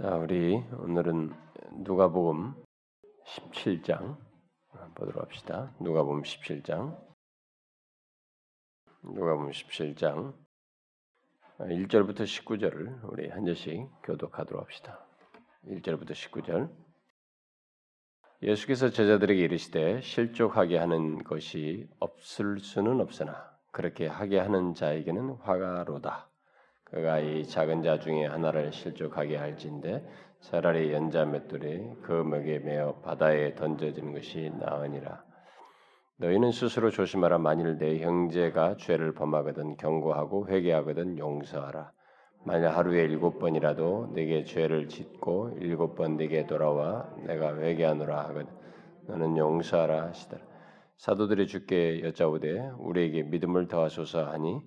[0.00, 1.34] 자, 우리 오늘은
[1.82, 2.54] 누가복음
[3.26, 4.16] 17장
[4.94, 5.74] 보도록 합시다.
[5.80, 6.96] 누가복음 17장.
[9.02, 10.36] 누가복음 17장
[11.58, 15.04] 1절부터 19절을 우리 한 절씩 교독하도록 합시다.
[15.66, 16.72] 1절부터 19절.
[18.42, 26.27] 예수께서 제자들에게 이르시되 실족하게 하는 것이 없을 수는 없으나 그렇게 하게 하는 자에게는 화가로다.
[26.90, 30.02] 그가 이 작은 자 중에 하나를 실족하게 할진대
[30.40, 35.22] 차라리 연자 맷돌이 그 먹에 매어 바다에 던져지는 것이 나으니라.
[36.16, 37.38] 너희는 스스로 조심하라.
[37.38, 41.92] 만일 내 형제가 죄를 범하거든 경고하고 회개하거든 용서하라.
[42.44, 48.46] 만일 하루에 일곱 번이라도 내게 죄를 짓고 일곱 번 내게 돌아와 내가 회개하노라 하거든
[49.06, 50.42] 너는 용서하라 하시더라.
[50.96, 54.60] 사도들이 주께 여짜오되 우리에게 믿음을 더하소서 하니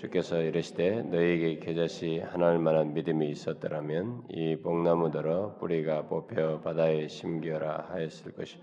[0.00, 8.32] 주께서 이르시되 너희에게 계자시 하나할 만한 믿음이 있었더라면 이 복나무더러 뿌리가 뽑혀 바다에 심겨라 하였을
[8.32, 8.58] 것이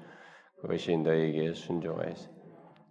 [0.59, 2.31] 그것이 너희에게 순종하였으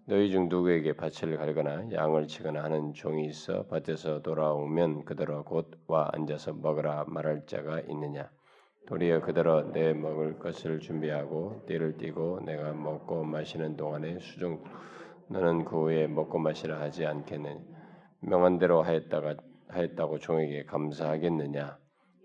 [0.06, 6.08] 너희 중 누구에게 밭을 갈거나 양을 치거나 하는 종이 있어 밭에서 돌아오면 그대로 곧 와
[6.12, 8.30] 앉아서 먹으라 말할 자가 있느냐?
[8.86, 14.62] 도리어 그대로 내 먹을 것을 준비하고 띠를 띠고 내가 먹고 마시는 동안에 수종
[15.27, 17.75] 너는 그 후에 먹고 마시라 하지 않겠느냐
[18.27, 19.36] 명한 대로 하였다가
[19.69, 21.78] 하였다고 종에게 감사하겠느냐?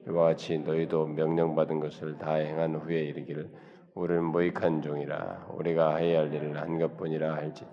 [0.07, 3.51] 이와 같이 너희도 명령받은 것을 다 행한 후에 이르기를
[3.93, 5.49] 우리는 모익한 종이라.
[5.53, 7.67] 우리가 해야 할 일을 한 것뿐이라 할지.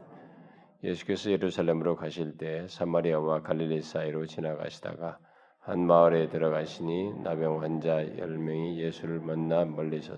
[0.84, 5.18] 예수께서 예루살렘으로 가실 때 사마리아와 갈릴리 사이로 지나가시다가
[5.60, 10.16] 한 마을에 들어가시니 나병 환자 열 명이 예수를 만나 멀리서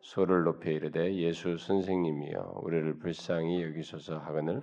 [0.00, 4.62] 소를 높여 이르되 예수 선생님이여 우리를 불쌍히 여기소서 하거늘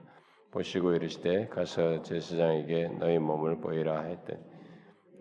[0.51, 4.39] 보시고 이르시되 가서 제사장에게 너희 몸을 보이라 했더니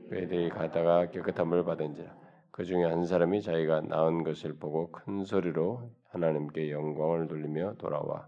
[0.08, 2.16] 그들이 가다가 깨끗함을 받은지라.
[2.50, 8.26] 그 중에 한 사람이 자기가 나은 것을 보고 큰 소리로 하나님께 영광을 돌리며 돌아와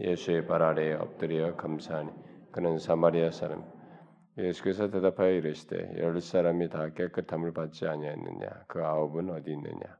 [0.00, 2.10] 예수의 발 아래에 엎드려 감사하니
[2.50, 3.64] 그는 사마리아 사람.
[4.38, 8.64] 예수께서 대답하여 이르시되 열 사람이 다 깨끗함을 받지 아니하였느냐?
[8.68, 9.98] 그 아홉은 어디 있느냐?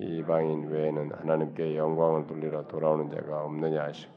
[0.00, 4.12] 이방인 외에는 하나님께 영광을 돌리러 돌아오는 자가 없느냐 하시고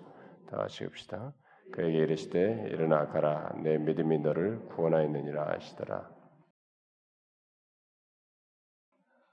[0.49, 1.33] 다 읍시다
[1.71, 6.09] 그에게 이르시되 일어나 가라 내 믿음이 너를 구원하였느니라 하시더라.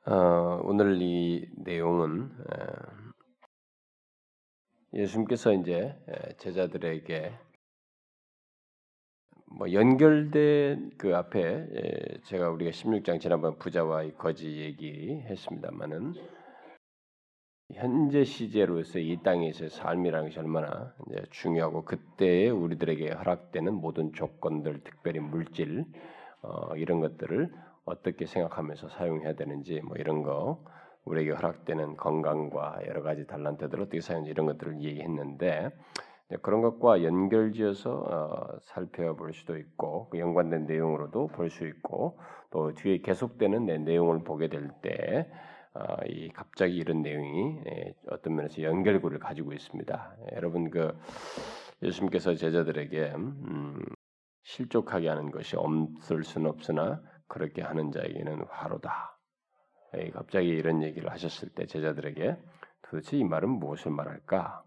[0.06, 2.30] 어, 오늘 이 내용은
[4.92, 5.96] 예수님께서 이제
[6.38, 7.32] 제자들에게
[9.58, 16.14] 뭐 연결된 그 앞에 제가 우리가 16장 지난번 부자와 거지 얘기했습니다만은
[17.72, 20.94] 현재 시제로서 이 땅에서의 삶이라는 것이 얼마나
[21.30, 25.84] 중요하고 그때에 우리들에게 허락되는 모든 조건들, 특별히 물질
[26.42, 27.52] 어, 이런 것들을
[27.84, 30.62] 어떻게 생각하면서 사용해야 되는지 뭐 이런 거
[31.04, 35.70] 우리에게 허락되는 건강과 여러 가지 달란트들 어떻게 사용하는지 이런 것들을 얘기했는데
[36.42, 42.18] 그런 것과 연결지어서 어, 살펴볼 수도 있고 그 연관된 내용으로도 볼 수 있고
[42.50, 45.55] 또 뒤에 계속되는 내용을 보게 될때 어,
[46.06, 50.16] 이 갑자기 이런 내용이 예, 어떤 면에서 연결고를 가지고 있습니다.
[50.20, 50.96] 예, 여러분 그
[51.82, 53.82] 예수님께서 제자들에게 음,
[54.44, 59.18] 실족하게 하는 것이 없을 수는 없으나 그렇게 하는 자에게는 화로다.
[59.96, 62.36] 예, 갑자기 이런 얘기를 하셨을 때 제자들에게
[62.82, 64.62] 도대체 이 말은 무엇을 말할까?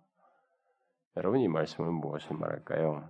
[1.18, 3.10] 여러분 이 말씀은 무엇을 말할까요?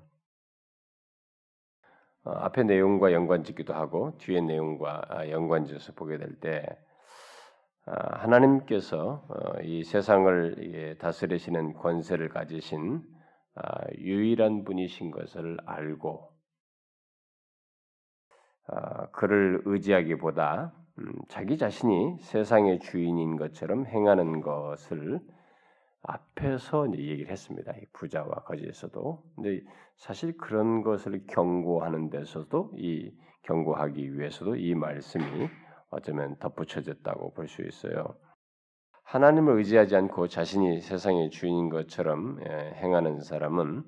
[2.24, 6.89] 어, 앞의 내용과 연관짓기도 하고 뒤의 내용과 아, 연관지어서 보게 될때 아,
[7.92, 13.02] 하나님께서 어, 이 세상을 다스리시는 권세를 가지신
[13.56, 16.32] 아, 유일한 분이신 것을 알고
[18.68, 25.20] 아, 그를 의지하기보다 음, 자기 자신이 세상의 주인인 것처럼 행하는 것을
[26.02, 27.74] 앞에서 얘기를 했습니다.
[27.94, 29.24] 부자와 거지에서도.
[29.36, 29.62] 근데
[29.98, 33.12] 사실 그런 것을 경고하는 데서도 이
[33.44, 35.24] 경고하기 위해서도 이 말씀이
[35.92, 38.16] 어쩌면 덧붙여졌다고 볼 수 있어요.
[39.04, 43.84] 하나님을 의지하지 않고 자신이 세상의 주인인 것처럼 예, 행하는 사람은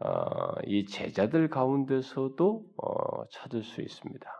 [0.00, 4.30] 어, 이 제자들 가운데서도 어, 찾을 수 있습니다.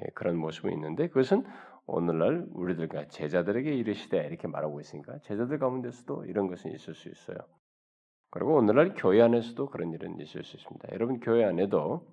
[0.00, 1.44] 예, 그런 모습이 있는데 그것은
[1.86, 7.36] 오늘날 우리들과 제자들에게 이르시되 이렇게 말하고 있으니까 제자들 가운데서도 이런 것은 있을 수 있어요.
[8.30, 10.88] 그리고 오늘날 교회 안에서도 그런 일은 있을 수 있습니다.
[10.92, 12.06] 여러분 교회 안에도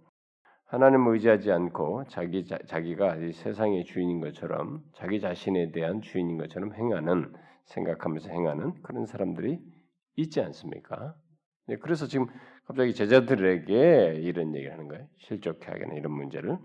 [0.69, 7.33] 하나님을 의지하지 않고 자기 자, 자기가 세상의 주인인 것처럼 자기 자신에 대한 주인인 것처럼 행하는
[7.65, 9.59] 생각하면서 행하는 그런 사람들이
[10.15, 11.15] 있지 않습니까?
[11.67, 12.27] 네, 그래서 지금
[12.65, 15.07] 갑자기 제자들에게 이런 얘기를 하는 거예요.
[15.17, 16.57] 실족하게 하는 이런 문제를.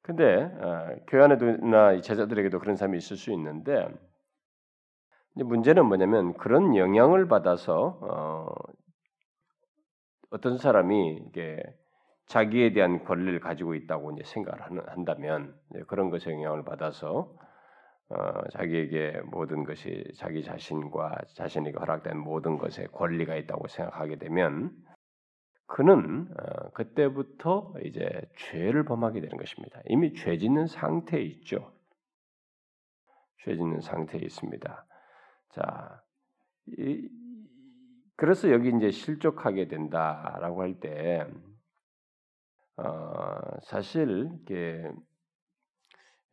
[0.00, 3.86] 근데 어, 교회 안에도나 제자들에게도 그런 사람이 있을 수 있는데
[5.34, 8.54] 문제는 뭐냐면 그런 영향을 받아서 어,
[10.30, 11.62] 어떤 사람이 이게
[12.26, 15.54] 자기에 대한 권리를 가지고 있다고 이제 생각을 한다면
[15.86, 17.32] 그런 것에 영향을 받아서
[18.08, 24.70] 어, 자기에게 모든 것이 자기 자신과 자신에게 허락된 모든 것에 권리가 있다고 생각하게 되면
[25.66, 29.80] 그는 어, 그때부터 이제 죄를 범하게 되는 것입니다.
[29.86, 31.72] 이미 죄 짓는 상태에 있죠.
[33.38, 34.86] 죄 짓는 상태에 있습니다.
[35.50, 36.02] 자,
[36.66, 37.08] 이,
[38.16, 41.26] 그래서 여기 이제 실족하게 된다라고 할 때,
[42.78, 44.90] 어, 사실 이게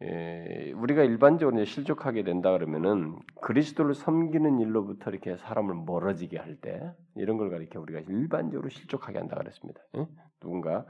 [0.02, 7.38] 예, 우리가 일반적으로 실족하게 된다 그러면은 그리스도를 섬기는 일로부터 이렇게 사람을 멀어지게 할 때 이런
[7.38, 9.82] 걸 가리켜 우리가 일반적으로 실족하게 한다 그랬습니다.
[9.98, 10.08] 예?
[10.42, 10.86] 누군가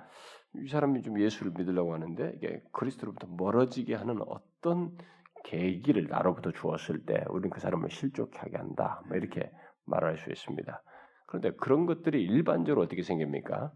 [0.56, 4.98] 이 사람이 좀 예수를 믿으려고 하는데 이게 그리스도로부터 멀어지게 하는 어떤
[5.46, 9.02] 계기를 나로부터 주었을 때 우리는 그 사람을 실족하게 한다.
[9.08, 9.52] 뭐 이렇게
[9.86, 10.84] 말할 수 있습니다.
[11.28, 13.72] 그런데 그런 것들이 일반적으로 어떻게 생깁니까?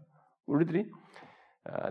[0.46, 1.27] 우리들이 아,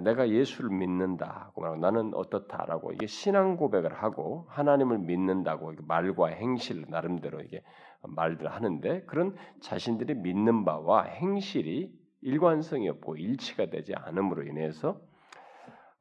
[0.01, 7.41] 내가 예수를 믿는다고 말하고 나는 어떻다라고 이게 신앙 고백을 하고 하나님을 믿는다고 말과 행실 나름대로
[7.41, 7.63] 이게
[8.01, 11.91] 말들 하는데 그런 자신들이 믿는 바와 행실이
[12.21, 15.00] 일관성이 없고 일치가 되지 않음으로 인해서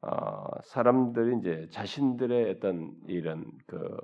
[0.01, 3.97] 어, 사람들이 이제 자신들의 어떤 이런 그,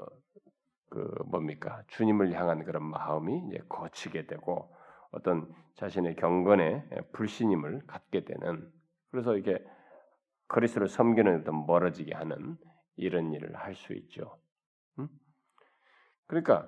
[0.89, 1.81] 그 뭡니까?
[1.87, 4.73] 주님을 향한 그런 마음이 이제 거치게 되고
[5.11, 6.83] 어떤 자신의 경건에
[7.13, 8.67] 불신임을 갖게 되는
[9.13, 9.63] 그래서 이게
[10.48, 12.57] 그리스도를 섬기는 어떤 멀어지게 하는
[12.95, 14.39] 이런 일을 할 수 있죠.
[14.98, 15.07] 음?
[16.25, 16.68] 그러니까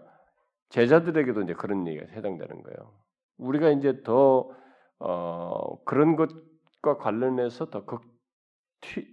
[0.69, 2.93] 제자들에게도 이제 그런 얘기가 해당되는 거예요.
[3.37, 4.51] 우리가 이제 더
[4.99, 8.03] 어, 그런 것과 관련해서 더 극,
[8.79, 9.07] 튀,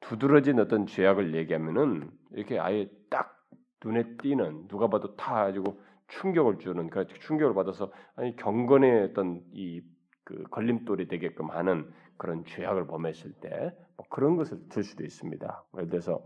[0.00, 3.46] 두드러진 어떤 죄악을 얘기하면은 이렇게 아예 딱
[3.84, 9.82] 눈에 띄는 누가 봐도 다 가지고 충격을 주는 그 충격을 받아서 아니 경건의 어떤 이
[10.24, 15.64] 그 걸림돌이 되게끔 하는 그런 죄악을 범했을 때 뭐 그런 것을 들 수도 있습니다.
[15.76, 16.22] 예를 들어서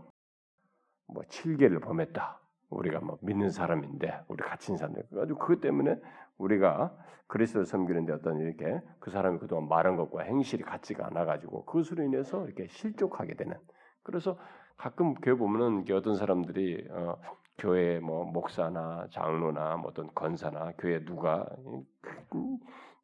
[1.07, 2.39] 뭐 칠계를 범했다.
[2.69, 5.95] 우리가 뭐 믿는 사람인데 우리 갇힌 사람들 그래가지고 그것 때문에
[6.37, 6.95] 우리가
[7.27, 12.45] 그리스도를 섬기는데 어떤 이렇게 그 사람이 그동안 말한 것과 행실이 같지가 않아 가지고 그것으로 인해서
[12.45, 13.57] 이렇게 실족하게 되는
[14.03, 14.37] 그래서
[14.75, 17.17] 가끔 교회 보면은 어떤 사람들이 어,
[17.57, 21.47] 교회 뭐 목사나 장로나 뭐 어떤 권사나 교회 누가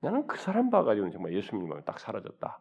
[0.02, 2.60] 나는 그 사람 봐가지고 정말 예수 님을 딱 사라졌다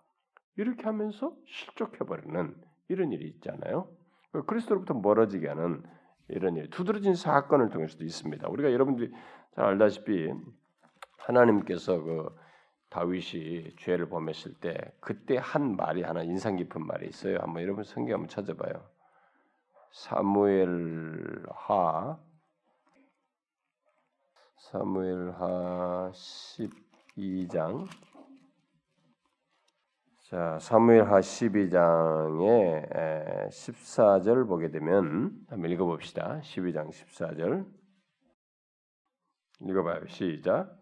[0.56, 2.54] 이렇게 하면서 실족해버리는
[2.88, 3.88] 이런 일이 있잖아요.
[4.46, 5.82] 그리스도로부터 멀어지게 하는
[6.28, 8.48] 이런 일, 두드러진 사건을 통해서도 있습니다.
[8.48, 9.12] 우리가 여러분들이
[9.54, 10.32] 잘 알다시피
[11.18, 12.34] 하나님께서 그
[12.88, 17.38] 다윗이 죄를 범했을 때 그때 한 말이 하나 인상 깊은 말이 있어요.
[17.40, 18.86] 한번 여러분 성경 한번 찾아봐요.
[19.92, 21.38] 사무엘하
[24.56, 27.88] 사무엘하 12장
[30.32, 32.88] 자, 사무엘하 12장의
[33.50, 36.40] 14절 보게 되면 한번 읽어 봅시다.
[36.42, 37.66] 12장 14절.
[39.60, 40.00] 읽어 봐요.
[40.06, 40.74] 시작.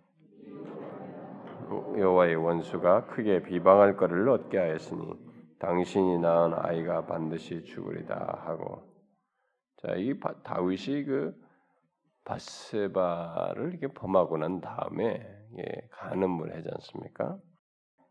[1.98, 5.14] 여호와의 원수가 크게 비방할 거를 얻게 하였으니
[5.58, 8.84] 당신이 낳은 아이가 반드시 죽으리다 하고
[9.78, 10.14] 자, 이
[10.44, 11.34] 다윗이 그
[12.22, 15.26] 바세바를 이렇게 범하고 난 다음에
[15.58, 17.36] 예, 간음을 하지 않습니까?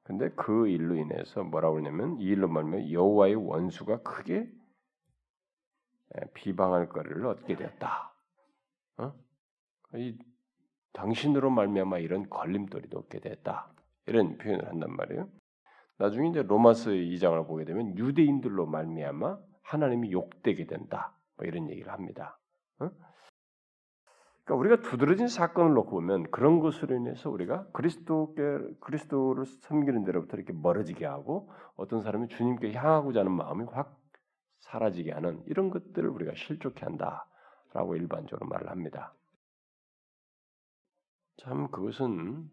[0.10, 4.52] 근데 그 일로 인해서 뭐라고 그러냐면 이 일로 말하면 여호와의 원수가 크게
[6.34, 8.12] 비방할 거를 얻게 되었다.
[8.98, 9.14] 어?
[9.94, 10.18] 이
[10.94, 13.72] 당신으로 말미암아 이런 걸림돌이 얻게 됐다.
[14.08, 15.30] 이런 표현을 한단 말이에요.
[16.00, 21.14] 나중에 이제 로마서 2장을 보게 되면 유대인들로 말미암아 하나님이 욕되게 된다.
[21.38, 22.40] 뭐 이런 얘기를 합니다.
[22.80, 22.90] 어?
[24.50, 28.42] 그러니까 우리가 두드러진 사건을 놓고 보면 그런 것으로 인해서 우리가 그리스도께
[28.80, 34.00] 그리스도를 섬기는 데로부터 이렇게 멀어지게 하고 어떤 사람이 주님께 향하고자 하는 마음이 확
[34.62, 39.14] 사라지게 하는 이런 것들을 우리가 실족해 한다라고 일반적으로 말을 합니다.
[41.38, 42.50] 참 그것은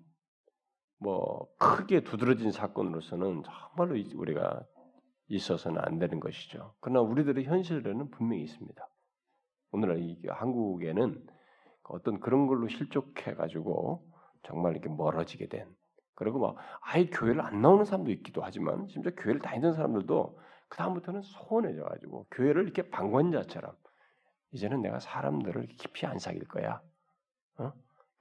[0.99, 4.63] 뭐 크게 두드러진 사건으로서는 정말로 우리가
[5.29, 6.75] 있어서는 안 되는 것이죠.
[6.81, 8.87] 그러나 우리들의 현실에는 분명히 있습니다.
[9.73, 11.36] 오늘날 이 한국에는
[11.95, 14.05] 어떤 그런 걸로 실족해 가지고
[14.43, 15.67] 정말 이렇게 멀어지게 된
[16.15, 20.39] 그리고 막 아예 교회를 안 나오는 사람도 있기도 하지만 심지어 교회를 다니던 사람들도
[20.69, 23.73] 그 다음부터는 소원해져 가지고 교회를 이렇게 방관자처럼
[24.53, 26.81] 이제는 내가 사람들을 깊이 안 사귈 거야.
[27.59, 27.73] 어?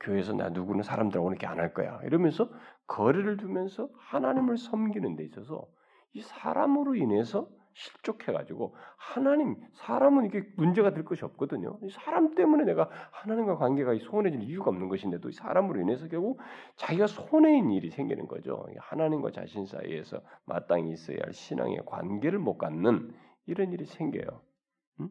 [0.02, 2.00] 교회에서 나 누구는 사람들하고 이렇게 안 할 거야.
[2.04, 2.50] 이러면서
[2.88, 5.68] 거리를 두면서 하나님을 섬기는 데 있어서
[6.14, 11.78] 이 사람으로 인해서 실족해가지고 하나님 사람은 이게 문제가 될 것이 없거든요.
[11.92, 16.40] 사람 때문에 내가 하나님과 관계가 소원해질 이유가 없는 것인데도 사람으로 인해서 결국
[16.78, 18.66] 자기가 손해인 일이 생기는 거죠.
[18.78, 23.14] 하나님과 자신 사이에서 마땅히 있어야 할 신앙의 관계를 못 갖는
[23.46, 24.42] 이런 일이 생겨요.
[25.02, 25.10] 음?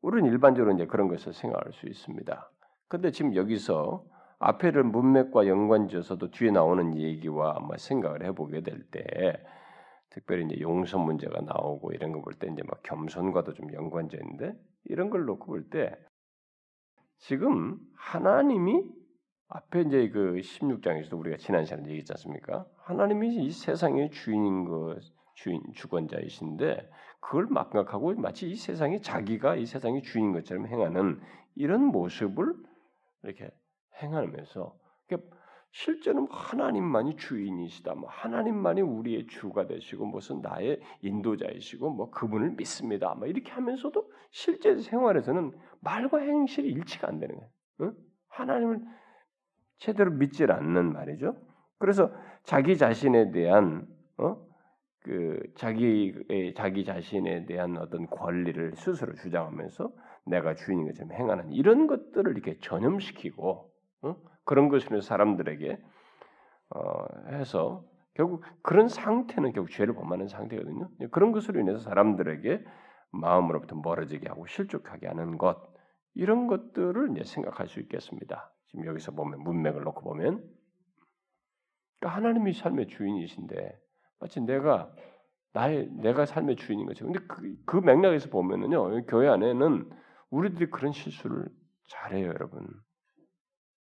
[0.00, 2.50] 우리는 일반적으로 이제 그런 것을 생각할 수 있습니다.
[2.88, 4.04] 근데 지금 여기서
[4.40, 9.40] 앞에를 문맥과 연관지어서도 뒤에 나오는 얘기와 아마 생각을 해보게 될 때,
[10.12, 14.54] 특별히 이제 용서 문제가 나오고 이런 거 볼 때 이제 막 겸손과도 좀 연관져 있는데
[14.84, 15.96] 이런 걸 놓고 볼 때
[17.18, 18.84] 지금 하나님이
[19.48, 22.66] 앞에 이제 그 16장에서도 우리가 지난 시간에 얘기했지 않습니까?
[22.78, 24.98] 하나님이 이 세상의 주인인 것,
[25.34, 26.90] 주인 주권자이신데
[27.20, 31.20] 그걸 막막하고 마치 이 세상이 자기가 이 세상의 주인인 것처럼 행하는
[31.54, 32.54] 이런 모습을
[33.22, 33.50] 이렇게
[34.02, 34.74] 행하면서
[35.72, 37.94] 실제는 하나님만이 주인이시다.
[37.94, 43.14] 뭐 하나님만이 우리의 주가 되시고 무슨 나의 인도자이시고 뭐 그분을 믿습니다.
[43.14, 47.50] 뭐 이렇게 하면서도 실제 생활에서는 말과 행실이 일치가 안 되는 거예요.
[47.80, 47.94] 응?
[48.28, 48.80] 하나님을
[49.78, 51.36] 제대로 믿질 않는 말이죠.
[51.78, 52.12] 그래서
[52.44, 53.86] 자기 자신에 대한
[54.18, 54.36] 어?
[55.00, 56.14] 그 자기
[56.54, 59.90] 자기 자신에 대한 어떤 권리를 스스로 주장하면서
[60.26, 64.16] 내가 주인인 것처럼 행하는 이런 것들을 이렇게 전염시키고 어?
[64.44, 65.82] 그런 것으로 사람들에게
[66.74, 67.84] 어, 해서
[68.14, 70.88] 결국 그런 상태는 결국 죄를 범하는 상태거든요.
[71.10, 72.64] 그런 것으로 인해서 사람들에게
[73.12, 75.60] 마음으로부터 멀어지게 하고 실족하게 하는 것
[76.14, 78.52] 이런 것들을 이제 생각할 수 있겠습니다.
[78.66, 80.42] 지금 여기서 보면 문맥을 놓고 보면
[82.00, 83.78] 그러니까 하나님이 삶의 주인이신데
[84.18, 84.92] 마치 내가
[85.54, 89.90] 나의 내가 삶의 주인인 것처럼 근데 그, 그 맥락에서 보면은요 교회 안에는
[90.32, 91.48] 우리들이 그런 실수를
[91.88, 92.66] 잘해요, 여러분.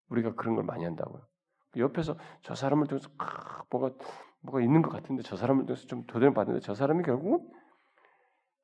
[0.09, 1.21] 우리가 그런 걸 많이 한다고요.
[1.77, 3.95] 옆에서 저 사람을 통해서 아, 뭐가
[4.41, 7.53] 뭐가 있는 것 같은데 저 사람을 통해서 좀 도전을 받는데 저 사람이 결국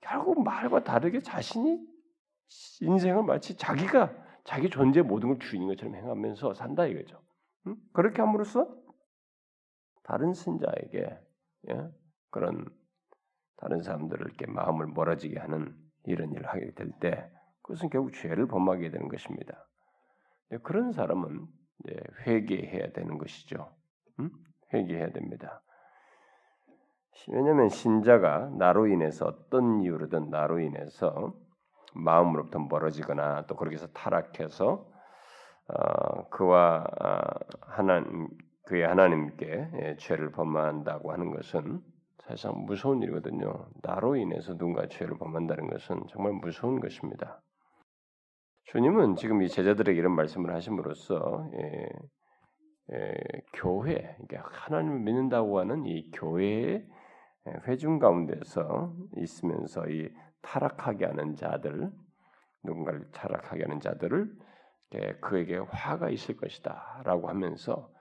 [0.01, 1.79] 결국 말과 다르게 자신이
[2.81, 7.21] 인생을 마치 자기가 자기 존재 모든 걸 주인인 것처럼 행하면서 산다 이거죠.
[7.67, 7.75] 응?
[7.93, 8.67] 그렇게 함으로써
[10.03, 11.19] 다른 신자에게
[11.69, 11.89] 예?
[12.29, 12.65] 그런
[13.57, 15.75] 다른 사람들을 이렇게 마음을 멀어지게 하는
[16.05, 17.31] 이런 일을 하게 될 때
[17.63, 19.67] 그것은 결국 죄를 범하게 되는 것입니다.
[20.63, 21.47] 그런 사람은
[22.25, 23.73] 회개해야 되는 것이죠.
[24.19, 24.31] 음?
[24.73, 25.61] 회개해야 됩니다.
[27.27, 31.33] 왜냐하면 신자가 나로 인해서 어떤 이유로든 나로 인해서
[31.93, 34.85] 마음으로부터 멀어지거나 또 그렇게 해서 타락해서
[35.67, 37.21] 어, 그와 어,
[37.61, 38.27] 하나님
[38.65, 41.81] 그의 하나님께 예, 죄를 범한다고 하는 것은
[42.23, 43.67] 사실상 무서운 일이거든요.
[43.83, 47.41] 나로 인해서 누군가 죄를 범한다는 것은 정말 무서운 것입니다.
[48.65, 51.89] 주님은 지금 이 제자들에게 이런 말씀을 하심으로써 예,
[52.93, 53.13] 예,
[53.53, 56.85] 교회, 그러니까 하나님을 믿는다고 하는 이 교회의
[57.67, 60.09] 회중 가운데서 있으면서 이
[60.41, 61.91] 타락하게 하는 자들,
[62.63, 64.33] 누군가를 타락하게 하는 자들을
[64.95, 67.91] 예, 그에게 화가 있을 것이다라고 하면서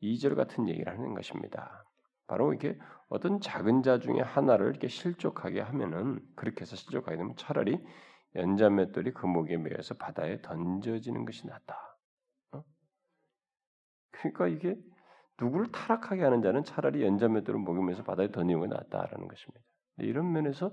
[0.00, 1.86] 이절 같은 얘기를 하는 것입니다.
[2.26, 7.82] 바로 이게 어떤 작은 자 중에 하나를 이렇게 실족하게 하면은 그렇게 해서 실족하게 되면 차라리
[8.36, 11.76] 연자맷돌이 그 목에 매여서 바다에 던져지는 것이 낫다.
[12.52, 12.64] 어?
[14.12, 14.76] 그러니까 이게
[15.40, 19.60] 누구를 타락하게 하는 자는 차라리 연자맷돌을 목에 매서 바다에 던지는 것이 낫다라는 것입니다.
[19.98, 20.72] 이런 면에서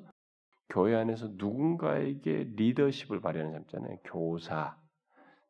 [0.70, 3.98] 교회 안에서 누군가에게 리더십을 발휘하는 사람 있잖아요.
[4.04, 4.78] 교사.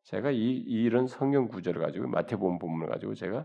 [0.04, 3.44] 제가 이, 이런 성경 구절을 가지고 마태복음 본문을 가지고 제가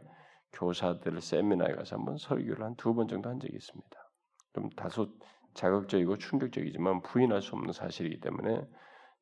[0.53, 4.10] 교사들 세미나에 가서 한번 설교를 한 두 번 정도 한 적이 있습니다.
[4.53, 5.08] 좀 다소
[5.53, 8.67] 자극적이고 충격적이지만 부인할 수 없는 사실이기 때문에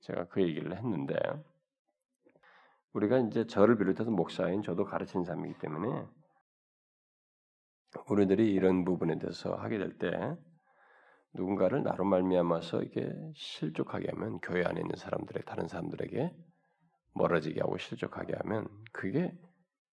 [0.02, 1.16] 제가 그 얘기를 했는데
[2.94, 6.06] 우리가 이제 저를 비롯해서 목사인 저도 가르치는 사람이기 때문에
[8.10, 10.12] 우리들이 이런 부분에 대해서 하게 될 때
[11.34, 16.36] 누군가를 나로 말미암아서 이게 실족하게 하면 교회 안에 있는 사람들의 다른 사람들에게
[17.14, 19.34] 멀어지게 하고 실족하게 하면 그게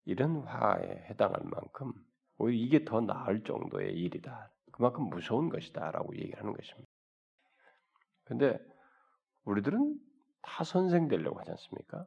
[0.04, 1.92] 이런 화에 해당할 만큼
[2.38, 4.50] 오히려 이게 더 나을 정도의 일이다.
[4.78, 6.88] 그만큼 무서운 것이다라고 얘기를 하는 것입니다.
[8.25, 8.58] 근데
[9.44, 9.99] 우리들은
[10.40, 12.06] 다 선생 되려고 하지 않습니까?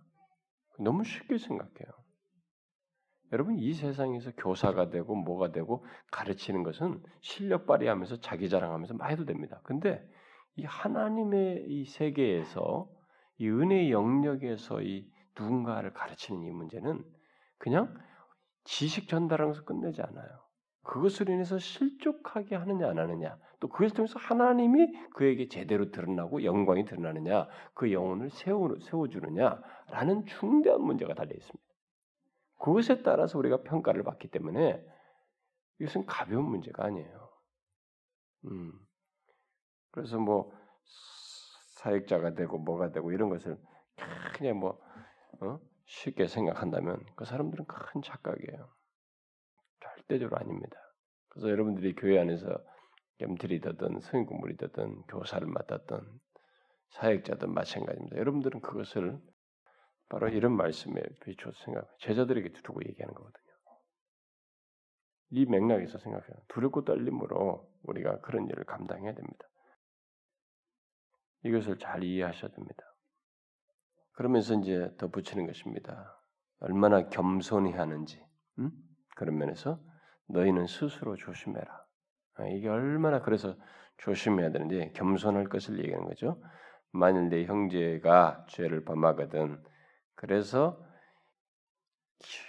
[0.80, 1.92] 너무 쉽게 생각해요.
[3.34, 9.26] 여러분 이 세상에서 교사가 되고 뭐가 되고 가르치는 것은 실력 발휘하면서 자기 자랑하면서 막 해도
[9.26, 9.60] 됩니다.
[9.64, 10.02] 근데
[10.56, 12.90] 이 하나님의 이 세계에서
[13.38, 17.04] 이 은혜의 영역에서 이 누군가를 가르치는 이 문제는
[17.58, 17.94] 그냥
[18.64, 20.51] 지식 전달하면서 끝내지 않아요.
[20.84, 27.48] 그것으로 인해서 실족하게 하느냐 안 하느냐, 또 그것을 통해서 하나님이 그에게 제대로 드러나고 영광이 드러나느냐,
[27.74, 31.72] 그 영혼을 세워 세워주느냐라는 중대한 문제가 달려 있습니다.
[32.60, 34.84] 그것에 따라서 우리가 평가를 받기 때문에
[35.80, 37.30] 이것은 가벼운 문제가 아니에요.
[38.46, 38.72] 음,
[39.92, 40.52] 그래서 뭐
[41.78, 43.58] 사역자가 되고 뭐가 되고 이런 것을
[44.36, 44.80] 그냥 뭐
[45.42, 45.60] 어?
[45.86, 48.70] 쉽게 생각한다면 그 사람들은 큰 착각이에요.
[50.12, 50.78] 절대적으로 아닙니다.
[51.30, 52.62] 그래서 여러분들이 교회 안에서
[53.20, 56.20] 겜틀이되든 성인 공부를 되든 교사를 맡았던
[56.90, 58.18] 사역자든 마찬가지입니다.
[58.18, 59.20] 여러분들은 그것을
[60.10, 63.42] 바로 이런 말씀에 비추어서 생각, 제자들에게 두고 얘기하는 거거든요.
[65.30, 66.36] 이 맥락에서 생각해요.
[66.50, 69.46] 두렵고 떨림으로 우리가 그런 일을 감당해야 됩니다.
[71.44, 72.84] 이것을 잘 이해하셔야 됩니다.
[74.12, 76.22] 그러면서 이제 덧붙이는 것입니다.
[76.60, 78.22] 얼마나 겸손히 하는지,
[78.60, 78.72] 음?
[79.16, 79.80] 그런 면에서
[80.32, 81.86] 너희는 스스로 조심해라.
[82.36, 83.56] 아, 이게 얼마나 그래서
[83.98, 86.42] 조심해야 되는데 겸손할 것을 얘기하는 거죠.
[86.92, 89.62] 만일 내 형제가 죄를 범하거든,
[90.16, 90.84] 그래서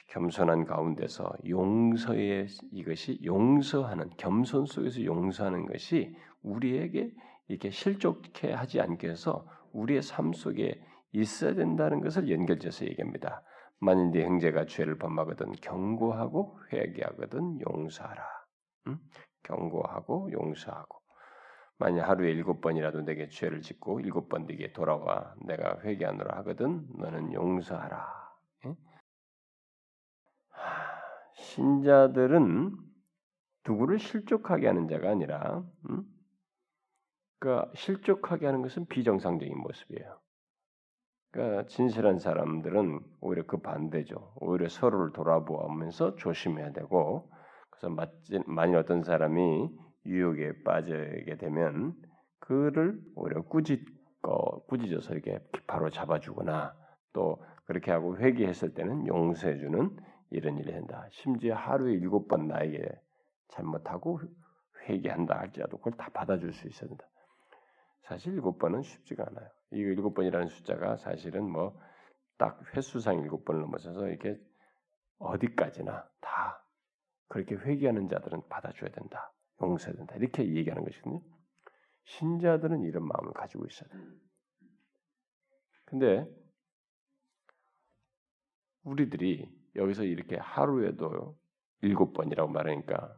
[0.08, 7.12] 겸손한 가운데서 용서의 이것이 용서하는 겸손 속에서 용서하는 것이 우리에게
[7.48, 13.42] 이렇게 실족해 하지 않게 해서 우리의 삶 속에 있어야 된다는 것을 연결해서 얘기합니다.
[13.84, 18.24] 만일 네 형제가 죄를 범하거든 경고하고 회개하거든 용서하라.
[18.86, 19.00] 응?
[19.42, 21.00] 경고하고 용서하고
[21.78, 27.32] 만약 하루에 일곱 번이라도 내게 죄를 짓고 일곱 번 네게 돌아와 내가 회개하노라 하거든 너는
[27.32, 28.06] 용서하라.
[28.66, 28.76] 응?
[31.34, 32.76] 신자들은
[33.66, 36.04] 누구를 실족하게 하는 자가 아니라 응?
[37.40, 40.21] 그러니까 실족하게 하는 것은 비정상적인 모습이에요.
[41.32, 44.34] 그러니까 진실한 사람들은 오히려 그 반대죠.
[44.36, 47.30] 오히려 서로를 돌아보면서 조심해야 되고
[47.70, 47.88] 그래서
[48.46, 49.70] 만일 어떤 사람이
[50.04, 51.94] 유혹에 빠지게 되면
[52.38, 56.74] 그를 오히려 꾸짖고 꾸짖어서 이렇게 바로 잡아주거나
[57.14, 59.96] 또 그렇게 하고 회개했을 때는 용서해주는
[60.30, 61.06] 이런 일이 된다.
[61.10, 62.86] 심지어 하루에 일곱 번 나에게
[63.48, 64.20] 잘못하고
[64.86, 67.06] 회개한다 할지라도 그걸 다 받아줄 수 있어야 된다.
[68.02, 69.48] 사실 일곱 번은 쉽지가 않아요.
[69.72, 71.92] 이 일곱 번이라는 숫자가 사실은 뭐
[72.42, 74.36] 딱 횟수상 일곱 번을 넘어서서 이렇게
[75.18, 76.66] 어디까지나 다
[77.28, 79.32] 그렇게 회개하는 자들은 받아줘야 된다.
[79.60, 80.16] 용서해야 된다.
[80.16, 81.22] 이렇게 얘기하는 것이거든요.
[82.04, 84.02] 신자들은 이런 마음을 가지고 있어야 돼요.
[85.84, 86.26] 근데
[88.82, 91.38] 우리들이 여기서 이렇게 하루에도
[91.80, 93.16] 일곱 번이라고 말하니까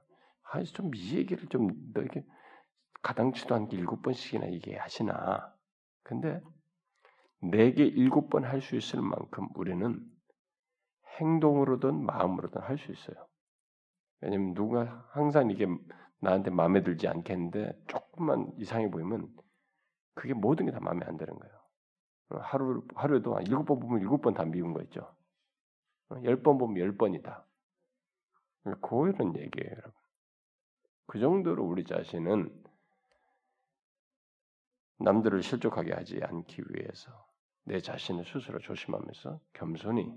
[0.50, 2.26] 아니 좀이 얘기를 좀너 이렇게
[3.02, 5.53] 가당치도 않게 일곱 번씩이나 얘기하시나.
[6.04, 6.40] 근데
[7.40, 10.00] 내게 일곱 번 할 수 있을 만큼 우리는
[11.20, 13.26] 행동으로든 마음으로든 할 수 있어요.
[14.20, 15.66] 왜냐면 누가 항상 이게
[16.20, 19.28] 나한테 마음에 들지 않겠는데 조금만 이상해 보이면
[20.14, 21.54] 그게 모든 게 다 마음에 안 드는 거예요.
[22.42, 25.14] 하루 하루에도 일곱 번 보면 일곱 번 다 미운 거 있죠.
[26.24, 27.46] 열 번 보면 열 번이다.
[28.82, 29.92] 그런 얘기예요, 여러분.
[31.06, 32.63] 그 정도로 우리 자신은
[34.98, 37.10] 남들을 실족하게 하지 않기 위해서
[37.64, 40.14] 내 자신을 스스로 조심하면서 겸손히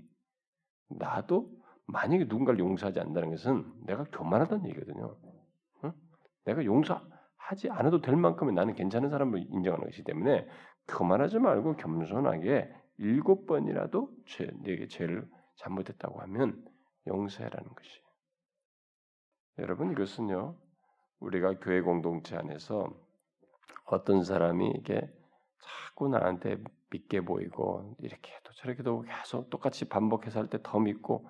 [0.88, 1.50] 나도
[1.86, 5.16] 만약에 누군가를 용서하지 않는다는 것은 내가 교만하다는 얘기거든요.
[5.84, 5.92] 응?
[6.44, 10.46] 내가 용서하지 않아도 될 만큼의 나는 괜찮은 사람을 인정하는 것이기 때문에
[10.88, 16.64] 교만하지 말고 겸손하게 일곱 번이라도 죄, 내게 죄를 잘못했다고 하면
[17.06, 18.02] 용서해라는 것이.
[19.58, 20.56] 여러분 이것은요
[21.20, 22.92] 우리가 교회 공동체 안에서
[23.86, 25.00] 어떤 사람이 이게
[25.62, 26.58] 자꾸 나한테
[26.90, 31.28] 믿게 보이고 이렇게도 저렇게도 계속 똑같이 반복해서 할 때 더 믿고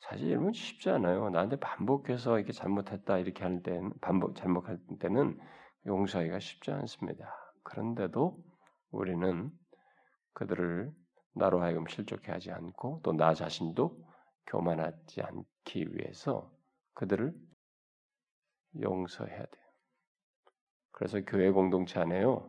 [0.00, 1.30] 사실 여러분 쉽지 않아요.
[1.30, 5.38] 나한테 반복해서 이렇게 잘못했다 이렇게 할 때는 반복 잘못할 때는
[5.86, 7.32] 용서하기가 쉽지 않습니다.
[7.64, 8.38] 그런데도
[8.90, 9.50] 우리는
[10.34, 10.92] 그들을
[11.34, 13.98] 나로 하여금 실족해 하지 않고 또 나 자신도
[14.46, 16.50] 교만하지 않기 위해서
[16.94, 17.32] 그들을
[18.80, 19.61] 용서해야 돼요.
[21.02, 22.48] 그래서 교회 공동체 안에요.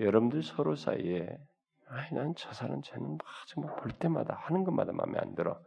[0.00, 1.38] 여러분들 서로 사이에
[1.86, 5.60] 아니 난저 사람 쟤는 정말 볼 때마다 하는 것마다 마음에 안 들어.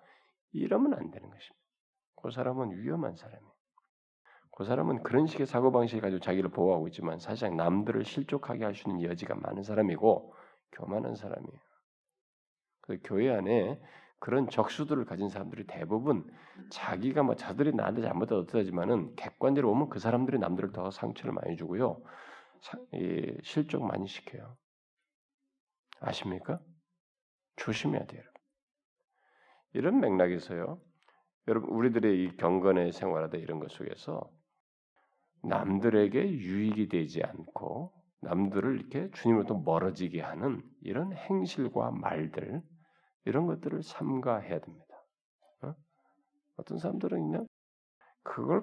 [0.52, 1.56] 이러면 안 되는 것입니다.
[2.22, 3.54] 그 사람은 위험한 사람이에요.
[4.58, 8.90] 그 사람은 그런 식의 사고 방식을 가지고 자기를 보호하고 있지만 사실상 남들을 실족하게 할 수
[8.90, 10.34] 있는 여지가 많은 사람이고
[10.74, 11.62] 교만한 사람이에요.
[12.82, 13.80] 그 교회 안에
[14.20, 16.30] 그런 적수들을 가진 사람들이 대부분
[16.70, 22.02] 자기가 뭐 자들이 나한테 잘못해서 어떠하지만은 객관적으로 보면 그 사람들이 남들을 더 상처를 많이 주고요.
[23.44, 24.58] 실족 많이 시켜요.
[26.00, 26.60] 아십니까?
[27.58, 28.24] 조심해야 돼요.
[29.74, 30.80] 이런 맥락에서요.
[31.48, 34.30] 여러분 우리들의 이 경건의 생활하다 이런 것 속에서
[35.44, 42.62] 남들에게 유익이 되지 않고 남들을 이렇게 주님으로부터 멀어지게 하는 이런 행실과 말들
[43.28, 45.04] 이런 것들을 삼가해야 됩니다.
[45.62, 45.76] 어?
[46.66, 47.48] 떤 사람들은 그냥
[48.24, 48.62] 그걸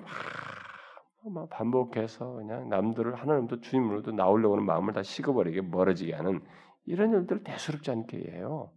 [1.22, 6.42] 막막 반복해서 그냥 남들을 하나님도 주님으로도 나오려고 하는 마음을 다 식어버리게 멀어지게 하는
[6.86, 8.72] 이런 일들을 대수롭지 않게 해요.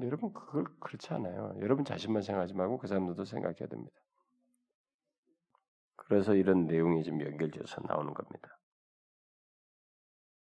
[0.00, 1.54] 여러분 그걸 그렇지 않아요.
[1.60, 3.96] 여러분 자신만 생각하지 말고 그 사람들도 생각해야 됩니다.
[5.96, 8.58] 그래서 이런 내용이 지금 연결돼서 나오는 겁니다.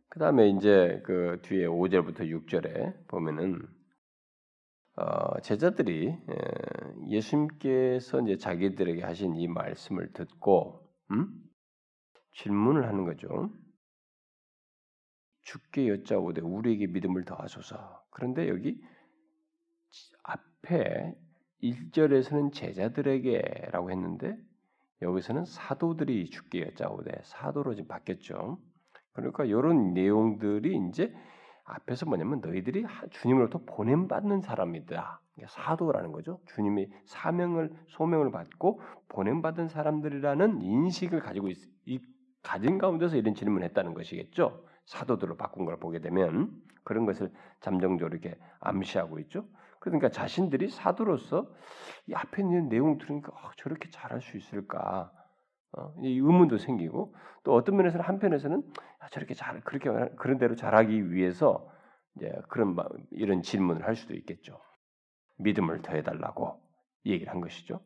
[0.10, 3.79] 그 다음에 이제 그 뒤에 5절부터 6절에 보면은 어,
[5.44, 6.18] 제자들이
[7.08, 11.28] 예수님께서 이제 자기들에게 하신 이 말씀을 듣고 음?
[12.34, 13.50] 질문을 하는 거죠.
[15.44, 18.04] 죽게 여짜오되 우리에게 믿음을 더하소서.
[18.12, 18.80] 그런데 여기
[20.24, 21.16] 앞에
[21.64, 24.38] 1절에서는 제자들에게라고 했는데
[25.02, 28.60] 여기서는 사도들이 죽게 여짜오되 사도로 지금 바뀌었죠.
[29.14, 31.14] 그러니까 이런 내용들이 이제
[31.70, 35.22] 앞에서 뭐냐면 너희들이 주님으로부터 보냄 받는 사람이다.
[35.48, 36.40] 사도라는 거죠.
[36.48, 42.00] 주님이 사명을 소명을 받고 보냄 받은 사람들이라는 인식을 가지고 있, 이
[42.42, 44.66] 가진 가운데서 이런 질문을 했다는 것이겠죠.
[44.86, 46.52] 사도들로 바꾼 걸 보게 되면
[46.84, 49.46] 그런 것을 잠정적으로 이렇게 암시하고 있죠.
[49.80, 51.50] 그러니까 자신들이 사도로서
[52.08, 55.12] 이 앞에 있는 내용 들으니까 어, 저렇게 잘할 수 있을까?
[55.72, 61.12] 어, 이 의문도 생기고 또 어떤 면에서는 한편에서는 아, 저렇게 잘 그렇게 그런 대로 잘하기
[61.12, 61.72] 위해서
[62.16, 62.76] 이제 그런
[63.12, 64.60] 이런 질문을 할 수도 있겠죠.
[65.38, 66.62] 믿음을 더해 달라고
[67.06, 67.82] 얘기를 한 것이죠.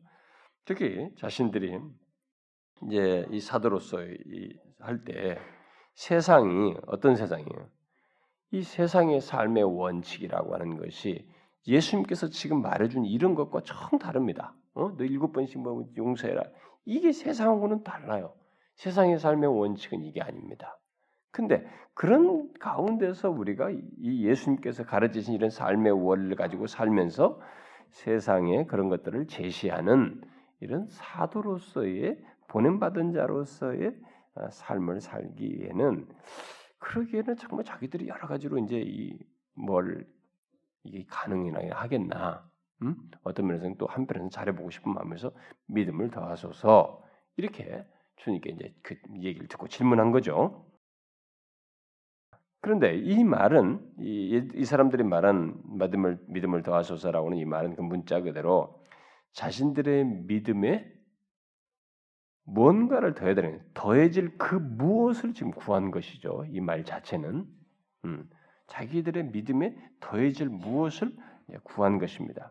[0.64, 1.78] 특히 자신들이
[2.86, 3.98] 이제 이 사도로서
[4.80, 5.38] 할 때
[5.94, 7.68] 세상이 어떤 세상이에요?
[8.50, 11.28] 이 세상의 삶의 원칙이라고 하는 것이
[11.66, 14.54] 예수님께서 지금 말해준 이런 것과 정 다릅니다.
[14.74, 14.94] 어?
[14.96, 16.42] 너 일곱 번씩 뭐 용서해라.
[16.84, 18.34] 이게 세상하고는 달라요.
[18.76, 20.78] 세상의 삶의 원칙은 이게 아닙니다.
[21.34, 27.40] 근데 그런 가운데서 우리가 이 예수님께서 가르치신 이런 삶의 원리를 가지고 살면서
[27.90, 30.22] 세상에 그런 것들을 제시하는
[30.60, 32.18] 이런 사도로서의
[32.48, 33.94] 보냄받은 자로서의
[34.36, 36.08] 어, 삶을 살기에는
[36.78, 39.18] 그러기에는 정말 자기들이 여러 가지로 이제 이
[39.54, 40.06] 뭘
[40.82, 42.48] 이게 가능이나 하겠나
[42.82, 42.96] 음?
[43.22, 45.32] 어떤 면에서는 또 한편에서는 잘해보고 싶은 마음에서
[45.66, 47.02] 믿음을 더하소서
[47.36, 50.66] 이렇게 주님께 이제 그 얘기를 듣고 질문한 거죠.
[52.64, 58.82] 그런데 이 말은 이, 이 사람들이 말한 믿음을 믿음을 더하소서라고는 이 말은 그 문자 그대로
[59.32, 60.90] 자신들의 믿음에
[62.46, 66.46] 뭔가를 더해야 되는 더해질 그 무엇을 지금 구한 것이죠.
[66.48, 67.44] 이 말 자체는
[68.06, 68.30] 음,
[68.68, 71.12] 자기들의 믿음에 더해질 무엇을
[71.64, 72.50] 구한 것입니다.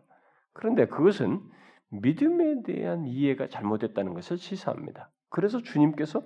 [0.52, 1.40] 그런데 그것은
[1.90, 5.10] 믿음에 대한 이해가 잘못됐다는 것을 시사합니다.
[5.28, 6.22] 그래서 주님께서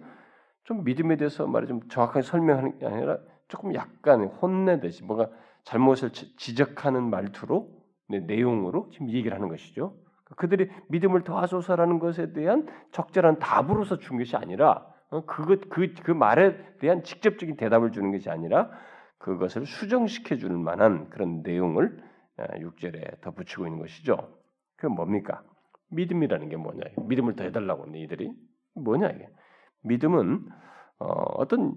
[0.65, 3.19] 좀 믿음에 대해서 말이 좀 정확하게 설명하는 게 아니라
[3.49, 5.31] 조금 약간 혼내듯이 뭔가
[5.65, 7.69] 잘못을 지적하는 말투로
[8.09, 9.95] 네, 내용으로 지금 얘기를 하는 것이죠.
[10.37, 16.77] 그들이 믿음을 더하소서라는 것에 대한 적절한 답으로서 준 것이 아니라 어, 그것 그, 그 말에
[16.79, 18.71] 대한 직접적인 대답을 주는 것이 아니라
[19.19, 22.03] 그것을 수정시켜 줄 만한 그런 내용을
[22.39, 24.17] 6절에 아, 덧붙이고 있는 것이죠.
[24.77, 25.43] 그게 뭡니까?
[25.91, 26.83] 믿음이라는 게 뭐냐?
[27.09, 28.33] 믿음을 더 해달라고 너희들이
[28.75, 29.29] 뭐냐 이게?
[29.83, 30.49] 믿음은
[30.99, 31.75] 어, 떤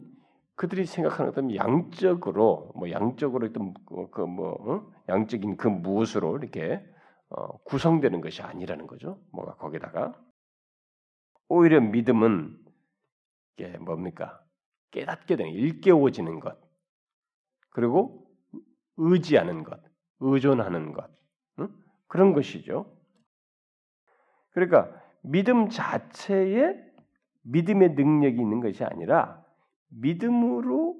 [0.55, 3.73] 그들이 생각하는 어떤 양적으로 뭐 양적으로 어떤
[4.11, 4.91] 그뭐 어?
[5.09, 6.83] 양적인 그 무엇으로 이렇게
[7.29, 9.19] 어, 구성되는 것이 아니라는 거죠.
[9.31, 10.13] 뭐가 거기다가
[11.47, 12.57] 오히려 믿음은
[13.55, 14.41] 이게 뭡니까?
[14.91, 16.57] 깨닫게 되는 일깨워지는 것
[17.69, 18.27] 그리고
[18.97, 19.81] 의지하는 것
[20.19, 21.09] 의존하는 것
[21.59, 21.69] 응?
[22.07, 22.93] 그런 것이죠.
[24.51, 26.75] 그러니까 믿음 자체에
[27.43, 29.40] 믿음의 능력이 있는 것이 아니라
[29.91, 30.97] 믿음으로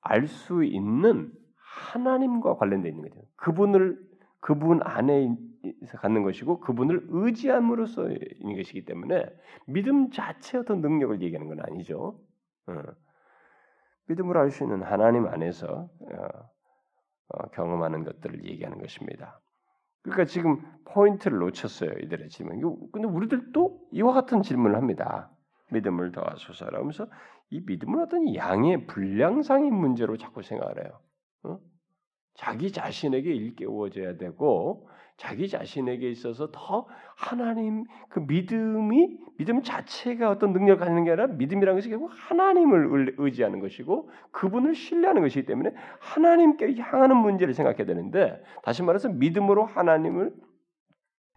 [0.00, 3.20] 알 수 있는 하나님과 관련되어 있는 거죠.
[3.36, 3.98] 그분을
[4.40, 5.34] 그분 안에
[5.98, 9.26] 갖는 것이고 그분을 의지함으로써 있는 것이기 때문에
[9.66, 12.20] 믿음 자체의 어떤 능력을 얘기하는 건 아니죠.
[12.68, 12.82] 어.
[14.08, 15.66] 믿음으로 알 수 있는 하나님 안에서
[16.00, 16.28] 어,
[17.28, 19.40] 어, 경험하는 것들을 얘기하는 것입니다.
[20.02, 21.90] 그러니까 지금 포인트를 놓쳤어요.
[22.02, 22.60] 이들의 질문.
[22.92, 25.30] 근데 우리들도 이와 같은 질문을 합니다.
[25.70, 27.06] 믿음을 더하소서 라면서
[27.50, 31.00] 이 믿음은 어떤 양의 분량상의 문제로 자꾸 생각을 해요.
[31.44, 31.58] 어?
[32.34, 40.78] 자기 자신에게 일깨워져야 되고 자기 자신에게 있어서 더 하나님 그 믿음이 믿음 자체가 어떤 능력을
[40.78, 47.16] 가지는 게 아니라 믿음이라는 것이 결국 하나님을 의지하는 것이고 그분을 신뢰하는 것이기 때문에 하나님께 향하는
[47.16, 50.34] 문제를 생각해야 되는데 다시 말해서 믿음으로 하나님을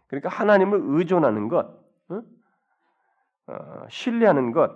[0.08, 1.79] 그러니까 하나님을 의존하는 것,
[3.90, 4.72] 신뢰하는 것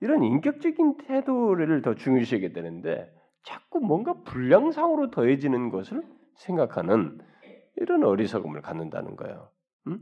[0.00, 3.12] 이런 인격적인 태도를 더 중요시하게 되는데
[3.44, 6.02] 자꾸 뭔가 불량상으로 더해지는 것을
[6.36, 7.20] 생각하는
[7.76, 9.48] 이런 어리석음을 갖는다는 거예요.
[9.86, 9.98] 음?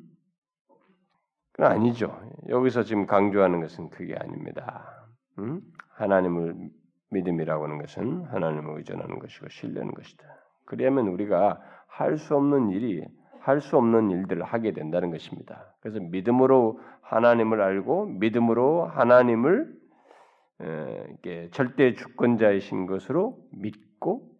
[1.52, 2.20] 그건 아니죠.
[2.48, 5.06] 여기서 지금 강조하는 것은 그게 아닙니다.
[5.38, 5.60] 음?
[5.94, 6.70] 하나님을
[7.10, 10.24] 믿음이라고 하는 것은 하나님을 의존하는 것이고 신뢰하는 것이다.
[10.64, 13.04] 그러면 우리가 할 수 없는 일이
[13.40, 15.74] 할 수 없는 일들을 하게 된다는 것입니다.
[15.80, 19.72] 그래서 믿음으로 하나님을 알고 믿음으로 하나님을
[20.62, 24.30] 에, 이렇게 절대 주권자이신 것으로 믿고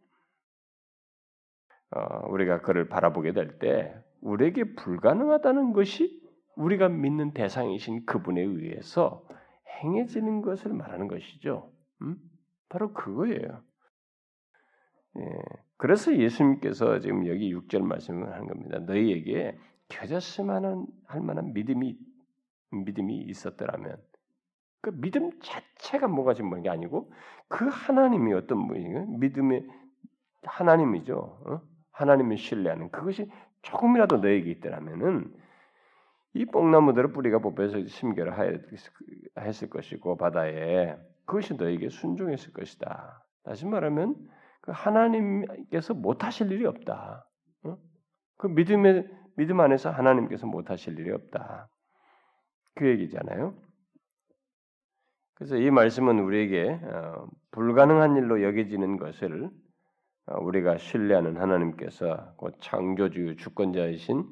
[1.93, 6.21] 어, 우리가 그를 바라보게 될 때 우리에게 불가능하다는 것이
[6.57, 9.27] 우리가 믿는 대상이신 그분에 의해서
[9.83, 11.73] 행해지는 것을 말하는 것이죠.
[12.03, 12.17] 음?
[12.69, 13.63] 바로 그거예요.
[15.19, 15.25] 예.
[15.77, 18.79] 그래서 예수님께서 지금 여기 6절 말씀을 하는 겁니다.
[18.81, 21.99] 너희에게 겨졌으면 할 만한 믿음이
[22.71, 23.97] 믿음이 있었더라면
[24.83, 27.13] 그 믿음 자체가 뭐가 지금 뭐게 아니고
[27.49, 29.07] 그 하나님이 어떤 분이에요?
[29.07, 29.67] 믿음의
[30.43, 31.17] 하나님이죠.
[31.17, 31.61] 어?
[31.93, 33.31] 하나님을 신뢰하는 그것이
[33.63, 35.35] 조금이라도 너에게 있더라면은
[36.33, 38.33] 이 뽕나무들을 뿌리가 뽑혀서 심겨를
[39.39, 40.97] 했을 것이고 바다에
[41.27, 43.25] 그것이 너에게 순종했을 것이다.
[43.43, 44.31] 다시 말하면 그
[44.67, 47.27] 하나님께서 못하실 일이 없다.
[47.65, 47.77] 어?
[48.37, 51.69] 그 믿음의 믿음 안에서 하나님께서 못하실 일이 없다.
[52.75, 53.55] 그 얘기잖아요.
[55.35, 59.51] 그래서 이 말씀은 우리에게 어, 불가능한 일로 여겨지는 것을
[60.27, 64.31] 어, 우리가 신뢰하는 하나님께서 곧 창조주 주권자이신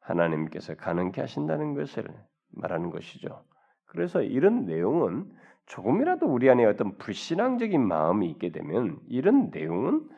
[0.00, 2.06] 하나님께서 가능케 하신다는 것을
[2.52, 3.44] 말하는 것이죠.
[3.86, 5.30] 그래서 이런 내용은
[5.66, 10.08] 조금이라도 우리 안에 어떤 불신앙적인 마음이 있게 되면 이런 내용은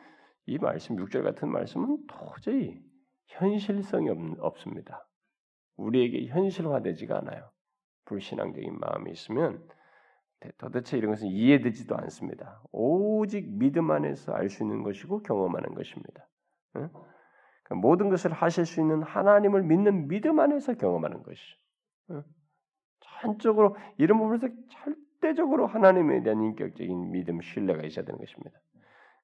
[0.45, 2.81] 이 말씀 6절 같은 말씀은 도저히
[3.27, 5.07] 현실성이 없, 습니다
[5.75, 7.49] 우리에게 현실화되지가 않아요.
[8.05, 9.65] 불신앙적인 마음이 있으면
[10.57, 12.61] 도대체 이런 것은 이해되지도 않습니다.
[12.71, 16.27] 오직 믿음 안에서 알 수 있는 것이고 경험하는 것입니다.
[16.71, 21.57] 그러니까 모든 것을 하실 수 있는 하나님을 믿는 믿음 안에서 경험하는 것이죠.
[23.21, 28.59] 전적으로 이런 부분에서 절 대적으로 하나님에 대한 인격적인 믿음, 신뢰가 있어야 되는 것입니다.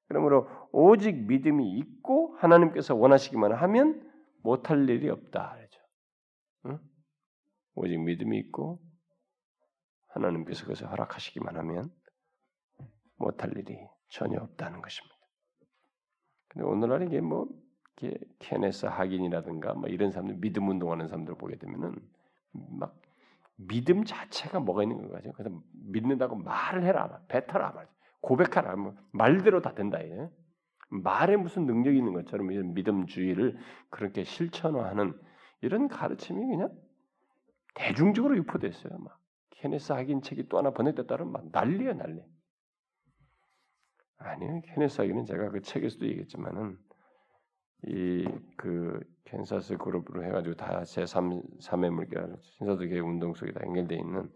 [0.08, 4.10] 그러므로 오직 믿음이 있고 하나님께서 원하시기만 하면
[4.42, 5.56] 못할 일이 없다.
[5.56, 5.80] 그렇죠?
[6.66, 6.78] 응?
[7.74, 8.80] 오직 믿음이 있고
[10.08, 11.90] 하나님께서 그것을 허락하시기만 하면
[13.16, 13.78] 못할 일이
[14.08, 15.14] 전혀 없다는 것입니다.
[16.48, 17.48] 근데 오늘날 이게 뭐
[18.38, 21.96] 케네스 하긴이라든가 뭐 이런 사람들 믿음 운동하는 사람들 보게 되면은
[22.78, 23.00] 막
[23.56, 25.32] 믿음 자체가 뭐가 있는 거죠.
[25.32, 27.88] 그래서 믿는다고 말을 해라, 말,
[28.20, 30.02] 고백하라, 뭐 말대로 다 된다.
[30.02, 30.30] 예?
[30.88, 33.56] 말에 무슨 능력이 있는 것처럼 이런 믿음주의를
[33.90, 35.18] 그렇게 실천화하는
[35.60, 36.72] 이런 가르침이 그냥
[37.74, 38.98] 대중적으로 유포됐어요.
[38.98, 39.18] 막
[39.50, 42.22] 케네스 하긴 책이 또 하나 번역됐다면 막 난리야 난리.
[44.18, 46.78] 아니요, 케네스 하긴은 제가 그 책에서도 얘기했지만은
[47.86, 48.24] 이
[48.56, 54.32] 그 캔사스 그룹으로 해가지고 다 제3 3의 물결 신사도교회 운동 속에 다 연결되어 있는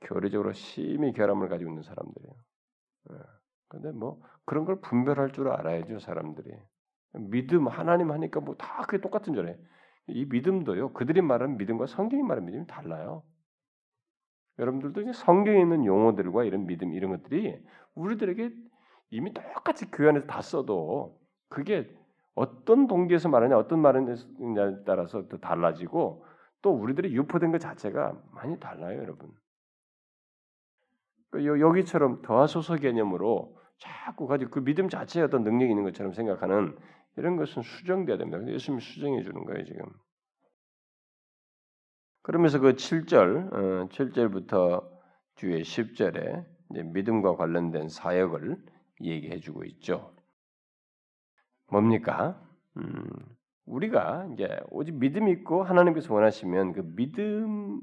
[0.00, 2.34] 교리적으로 심히 결함을 가지고 있는 사람들이에요.
[3.12, 3.90] 예.
[3.92, 6.50] 뭐 그런 걸 분별할 줄 알아야죠 사람들이.
[7.14, 9.56] 믿음 하나님 하니까 뭐 다 그게 똑같은 줄 알아요.
[10.08, 13.22] 이 믿음도요 그들이 말하는 믿음과 성경이 말하는 믿음이 달라요.
[14.58, 17.58] 여러분들도 이제 성경에 있는 용어들과 이런 믿음 이런 것들이
[17.94, 18.54] 우리들에게
[19.10, 21.88] 이미 똑같이 안에서 다 써도 그게
[22.34, 24.16] 어떤 동기에서 말하냐, 어떤 말하냐에
[24.84, 26.24] 따라서 또 달라지고
[26.62, 29.30] 또 우리들이 유포된 것 자체가 많이 달라요, 여러분.
[31.30, 36.76] 그 여기처럼 더하소서 개념으로 자꾸 가지고 그 믿음 자체에 어떤 능력이 있는 것처럼 생각하는
[37.16, 38.44] 이런 것은 수정돼야 됩니다.
[38.46, 39.84] 예수님이 수정해 주는 거예요, 지금.
[42.22, 44.88] 그러면서 그 7절, 어, 7절부터
[45.36, 46.46] 뒤에 10절에
[46.92, 48.56] 믿음과 관련된 사역을
[49.02, 50.14] 얘기해 주고 있죠.
[51.70, 52.40] 뭡니까?
[52.76, 53.06] 음,
[53.66, 57.80] 우리가 이제 오직 믿음 있고 하나님께서 원하시면 그 믿음은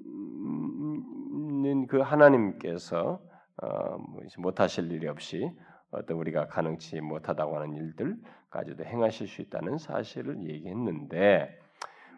[1.87, 3.21] 그 하나님께서
[3.61, 5.49] 어, 뭐 못하실 일이 없이
[5.91, 11.59] 어떤 우리가 가능치 못하다고 하는 일들까지도 행하실 수 있다는 사실을 얘기했는데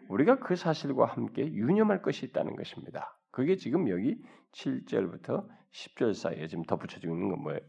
[0.08, 3.16] 우리가 그 사실과 함께 유념할 것이 있다는 것입니다.
[3.30, 4.22] 그게 지금 여기
[4.52, 7.60] 7절부터 10절 사이에 지금 덧붙여지고 있는 건 뭐예요?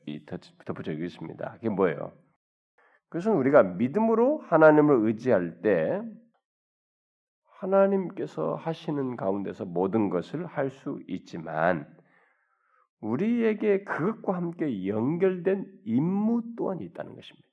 [0.66, 1.52] 덧붙여지고 있습니다.
[1.54, 2.14] 그게 뭐예요?
[3.10, 6.02] 그것은 우리가 믿음으로 하나님을 의지할 때
[7.48, 11.88] 하나님께서 하시는 가운데서 모든 것을 할 수 있지만
[13.00, 17.46] 우리에게 그것과 함께 연결된 임무 또한 있다는 것입니다.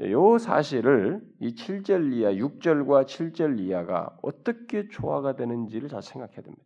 [0.00, 6.64] 이 사실을 이 7절 이하, 6절과 7절 이하가 어떻게 조화가 되는지를 잘 생각해야 됩니다.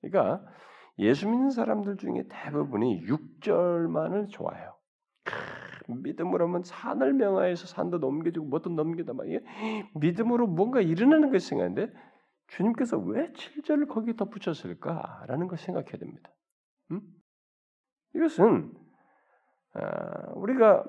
[0.00, 0.44] 그러니까
[0.98, 4.74] 예수 믿는 사람들 중에 대부분이 6절만을 좋아해요.
[5.88, 9.26] 믿음으로 하면 산을 명하여서 산도 넘겨주고 뭐도 넘기다 막
[9.94, 11.92] 믿음으로 뭔가 일어나는 것이 생각하는데
[12.48, 16.30] 주님께서 왜 7절을 거기에 덧붙였을까라는 걸 생각해야 됩니다.
[16.90, 17.00] 음?
[18.14, 18.72] 이것은
[19.74, 20.84] 아, 우리가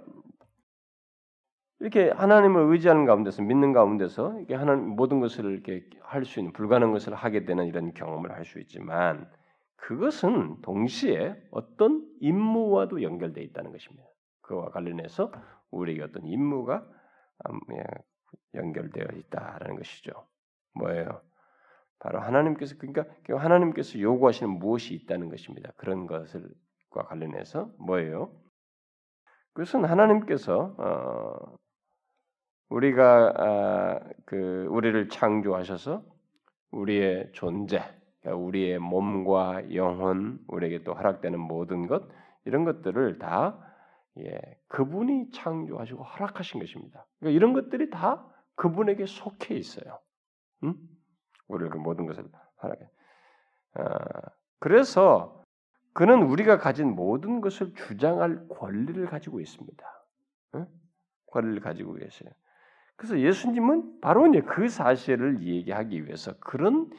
[1.80, 6.92] 이렇게 하나님을 의지하는 가운데서 믿는 가운데서 이게 하나님 모든 것을 이렇게 할 수 있는 불가능한
[6.94, 9.30] 것을 하게 되는 이런 경험을 할 수 있지만
[9.76, 14.08] 그것은 동시에 어떤 임무와도 연결되어 있다는 것입니다.
[14.48, 15.32] 그와 관련해서
[15.72, 16.86] 우리에게 어떤 임무가
[17.50, 17.84] 음, 예,
[18.56, 20.12] 연결되어 있다라는 것이죠.
[20.74, 21.22] 뭐예요?
[22.00, 25.72] 바로 하나님께서 그러니까 하나님께서 요구하시는 무엇이 있다는 것입니다.
[25.78, 28.32] 그런 것을과 관련해서 뭐예요?
[29.54, 31.56] 그것은 하나님께서 어,
[32.70, 36.04] 우리가 아, 그 우리를 창조하셔서
[36.72, 37.82] 우리의 존재,
[38.22, 42.04] 그러니까 우리의 몸과 영혼, 우리에게 또 허락되는 모든 것
[42.46, 43.67] 이런 것들을 다
[44.20, 47.06] 예, 그분이 창조하시고 허락하신 것입니다.
[47.20, 48.26] 그러니까 이런 것들이 다
[48.56, 50.00] 그분에게 속해 있어요.
[50.64, 50.76] 응?
[51.48, 52.26] 우리를 그 모든 것을
[52.64, 52.90] 허락해.
[53.76, 55.44] 아, 그래서
[55.94, 59.86] 그는 우리가 가진 모든 것을 주장할 권리를 가지고 있습니다.
[60.56, 60.68] 응?
[61.28, 62.30] 권리를 가지고 계세요.
[62.96, 66.90] 그래서 예수님은 바로 이제 그 사실을 얘기하기 위해서 그런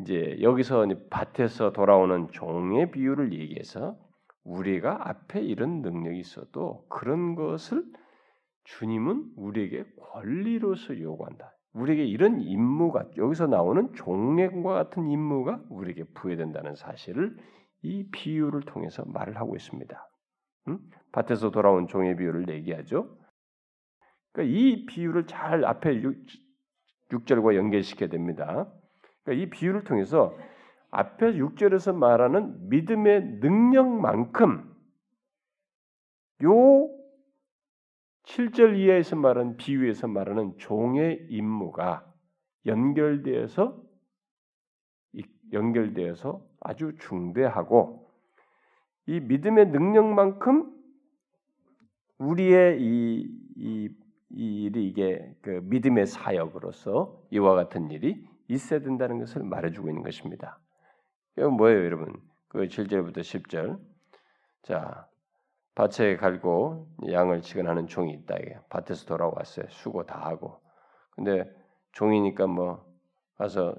[0.00, 3.98] 이제 여기서 밭에서 돌아오는 종의 비유를 얘기해서
[4.48, 7.84] 우리가 앞에 이런 능력이 있어도 그런 것을
[8.64, 11.54] 주님은 우리에게 권리로서 요구한다.
[11.74, 17.36] 우리에게 이런 임무가 여기서 나오는 종과 같은 임무가 우리에게 부여된다는 사실을
[17.82, 20.10] 이 비유를 통해서 말을 하고 있습니다.
[20.68, 20.78] 음?
[21.12, 23.16] 밭에서 돌아온 종의 비유를 얘기하죠.
[24.32, 26.16] 그러니까 이 비유를 잘 앞에 6,
[27.10, 28.70] 6절과 연결시켜야 됩니다.
[29.22, 30.36] 그러니까 이 비유를 통해서
[30.90, 34.74] 앞에 6절에서 말하는 믿음의 능력만큼
[36.44, 36.98] 요
[38.24, 42.04] 7절 이하에서 말하는 비유에서 말하는 종의 임무가
[42.66, 43.88] 연결되어서
[45.52, 48.10] 연결되어서 아주 중대하고
[49.06, 50.74] 이 믿음의 능력만큼
[52.18, 53.88] 우리의 이, 이,
[54.30, 60.60] 이 일이 이게 그 믿음의 사역으로서 이와 같은 일이 있어야 된다는 것을 말해주고 있는 것입니다.
[61.38, 62.20] 이건 뭐예요, 여러분?
[62.48, 63.78] 그 7절부터 10절.
[64.62, 65.06] 자,
[65.76, 68.36] 밭에 갈고 양을 치근하는 종이 있다.
[68.38, 69.66] 이게 밭에서 돌아왔어요.
[69.68, 70.60] 수고 다 하고.
[71.10, 71.48] 근데
[71.92, 72.84] 종이니까 뭐
[73.36, 73.76] 가서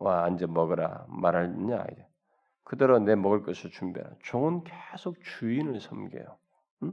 [0.00, 2.04] 와 앉아 먹어라 말하냐 이제.
[2.64, 4.16] 그대로 내 먹을 것을 준비하라.
[4.24, 6.36] 종은 계속 주인을 섬겨요.
[6.82, 6.92] 응?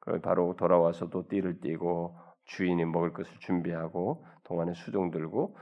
[0.00, 5.56] 그리고 바로 돌아와서 또 띠를 띠고 주인이 먹을 것을 준비하고 동안에 수종 들고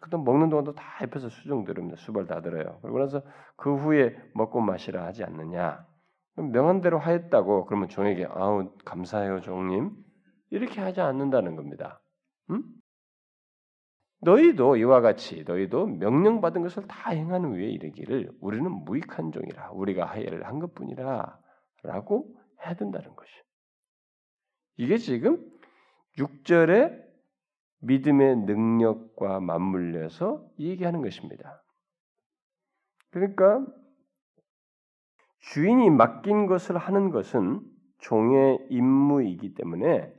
[0.00, 1.96] 그다음 먹는 동안도 다 옆에서 수종 들습니다.
[1.96, 2.78] 수발 다 들어요.
[2.80, 3.22] 그러고 나서
[3.56, 5.86] 그 후에 먹고 마시라 하지 않느냐.
[6.36, 9.92] 명한 대로 하였다고 그러면 종에게 아우 감사해요 종님
[10.50, 12.02] 이렇게 하지 않는다는 겁니다.
[12.50, 12.62] 음?
[14.20, 20.46] 너희도 이와 같이 너희도 명령받은 것을 다 행하는 후에 이르기를 우리는 무익한 종이라 우리가 하야를
[20.46, 23.32] 한 것뿐이라라고 해야 된다는 것이.
[24.76, 25.44] 이게 지금
[26.18, 27.01] 6절에
[27.82, 31.62] 믿음의 능력과 맞물려서 얘기하는 것입니다.
[33.10, 33.64] 그러니까
[35.40, 37.60] 주인이 맡긴 것을 하는 것은
[37.98, 40.12] 종의 임무이기 때문에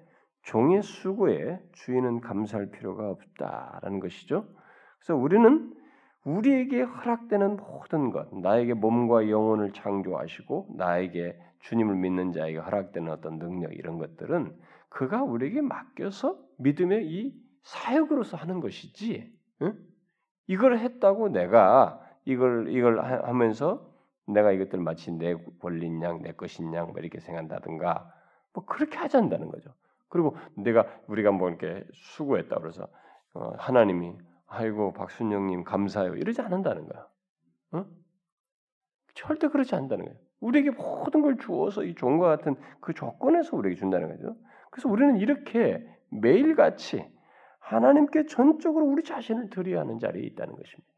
[0.43, 4.45] 종의 수고에 주인은 감사할 필요가 없다라는 것이죠.
[4.99, 5.73] 그래서 우리는
[6.25, 13.73] 우리에게 허락되는 모든 것, 나에게 몸과 영혼을 창조하시고 나에게 주님을 믿는 자에게 허락되는 어떤 능력
[13.73, 14.53] 이런 것들은
[14.89, 19.31] 그가 우리에게 맡겨서 믿음의 이 사역으로서 하는 것이지.
[19.61, 19.77] 응?
[20.47, 23.89] 이걸 했다고 내가 이걸 이걸 하면서
[24.25, 28.13] 내가 이것들 마치 내 권리인 양, 내 것인 양, 뭐 이렇게 생각한다든가,
[28.53, 29.73] 뭐 그렇게 하지 않는다는 거죠.
[30.07, 32.87] 그리고 내가 우리가 뭐 이렇게 수고했다 그래서
[33.33, 37.07] 어, 하나님이 아이고 박순영님 감사해요 이러지 않는다는 거야.
[37.71, 37.85] 어?
[39.15, 40.19] 절대 그렇지 않는다는 거예요.
[40.39, 44.35] 우리에게 모든 걸 주어서 이 종과 같은 그 조건에서 우리에게 준다는 거죠.
[44.69, 47.11] 그래서 우리는 이렇게 매일같이
[47.63, 50.93] 하나님께 전적으로 우리 자신을 드려야 하는 자리에 있다는 것입니다.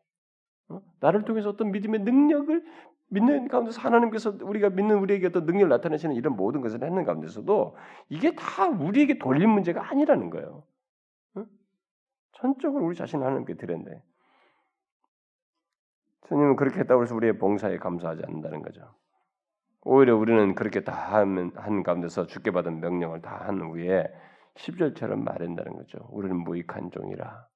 [0.70, 0.82] 어?
[1.00, 2.66] 나를 통해서 어떤 믿음의 능력을
[3.10, 7.76] 믿는 가운데서 하나님께서 우리가 믿는 우리에게 어떤 능력을 나타내시는 이런 모든 것을 했는 가운데서도
[8.10, 10.64] 이게 다 우리에게 돌린 문제가 아니라는 거예요.
[11.36, 11.46] 어?
[12.34, 14.02] 전적으로 우리 자신을 하나님께 드렸는데
[16.28, 18.96] 주님은 그렇게 했다고 해서 우리의 봉사에 감사하지 않는다는 거죠.
[19.82, 24.08] 오히려 우리는 그렇게 다 한, 한 가운데서 주께 받은 명령을 다 한 후에
[24.56, 26.00] 10절처럼 말한다는 거죠.
[26.12, 27.48] 우리는 무익한 종이라.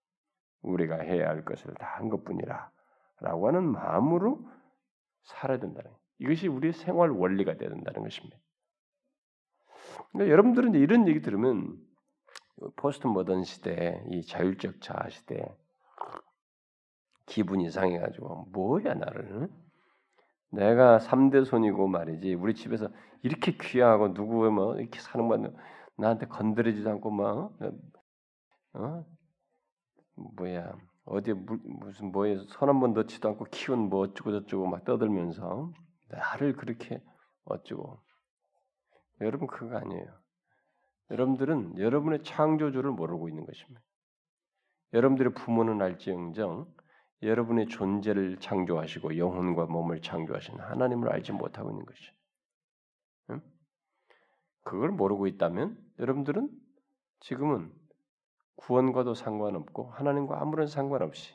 [0.61, 2.71] 우리가 해야 할 것을 다 한 것뿐이라.
[3.21, 4.39] 라고 하는 마음으로
[5.23, 8.37] 살아야 된다는 이것이 우리의 생활 원리가 되야 된다는 것입니다.
[10.11, 11.77] 그러니까 여러분들은 이런 얘기 들으면
[12.77, 15.55] 포스트 모던 시대, 이 자율적 자아 시대,
[17.25, 19.49] 기분이 상해가지고 뭐야 나를
[20.51, 22.89] 내가 3대 손이고 말이지 우리 집에서
[23.21, 25.55] 이렇게 귀하고 누구 뭐 이렇게 사는 건
[25.99, 27.55] 나한테 건드리지도 않고 뭐
[28.73, 29.05] 어?
[30.15, 30.73] 뭐야
[31.05, 35.71] 어디에 무슨 뭐에 손 한 번 넣지도 않고 키운 뭐 어쩌고 저쩌고 막 떠들면서
[36.09, 37.01] 나를 그렇게
[37.45, 37.99] 어쩌고
[39.21, 40.05] 여러분 그거 아니에요.
[41.11, 43.81] 여러분들은 여러분의 창조주를 모르고 있는 것입니다.
[44.93, 46.67] 여러분들의 부모는 알지언정
[47.23, 52.01] 여러분의 존재를 창조하시고 영혼과 몸을 창조하신 하나님을 알지 못하고 있는 것이.
[52.11, 52.18] 응?
[54.69, 56.47] 그걸 모르고 있다면 여러분들은
[57.21, 57.73] 지금은
[58.55, 61.33] 구원과도 상관없고 하나님과 아무런 상관없이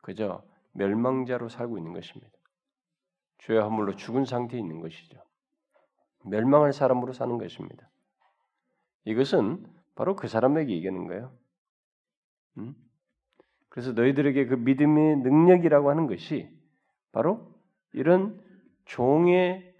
[0.00, 0.42] 그저
[0.72, 2.32] 멸망자로 살고 있는 것입니다.
[3.40, 5.22] 죄의 허물로 죽은 상태에 있는 것이죠.
[6.24, 7.90] 멸망할 사람으로 사는 것입니다.
[9.04, 11.36] 이것은 바로 그 사람에게 얘기하는 거예요.
[12.56, 12.74] 음?
[13.68, 16.48] 그래서 너희들에게 그 믿음의 능력이라고 하는 것이
[17.12, 17.54] 바로
[17.92, 18.42] 이런
[18.86, 19.71] 종의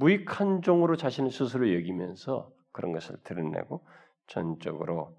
[0.00, 3.86] 무익한 종으로 자신을 스스로 여기면서 그런 것을 드러내고
[4.28, 5.14] 전적으로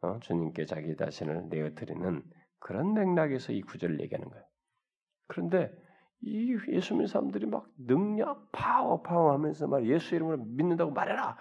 [0.00, 2.22] 어, 주님께 자기 자신을 내어드리는
[2.58, 4.44] 그런 맥락에서 이 구절을 얘기하는 거예요.
[5.26, 5.70] 그런데
[6.22, 11.36] 이 예수 믿는 사람들이 막 능력 파워 파워 하면서 막 예수 이름으로 믿는다고 말해라.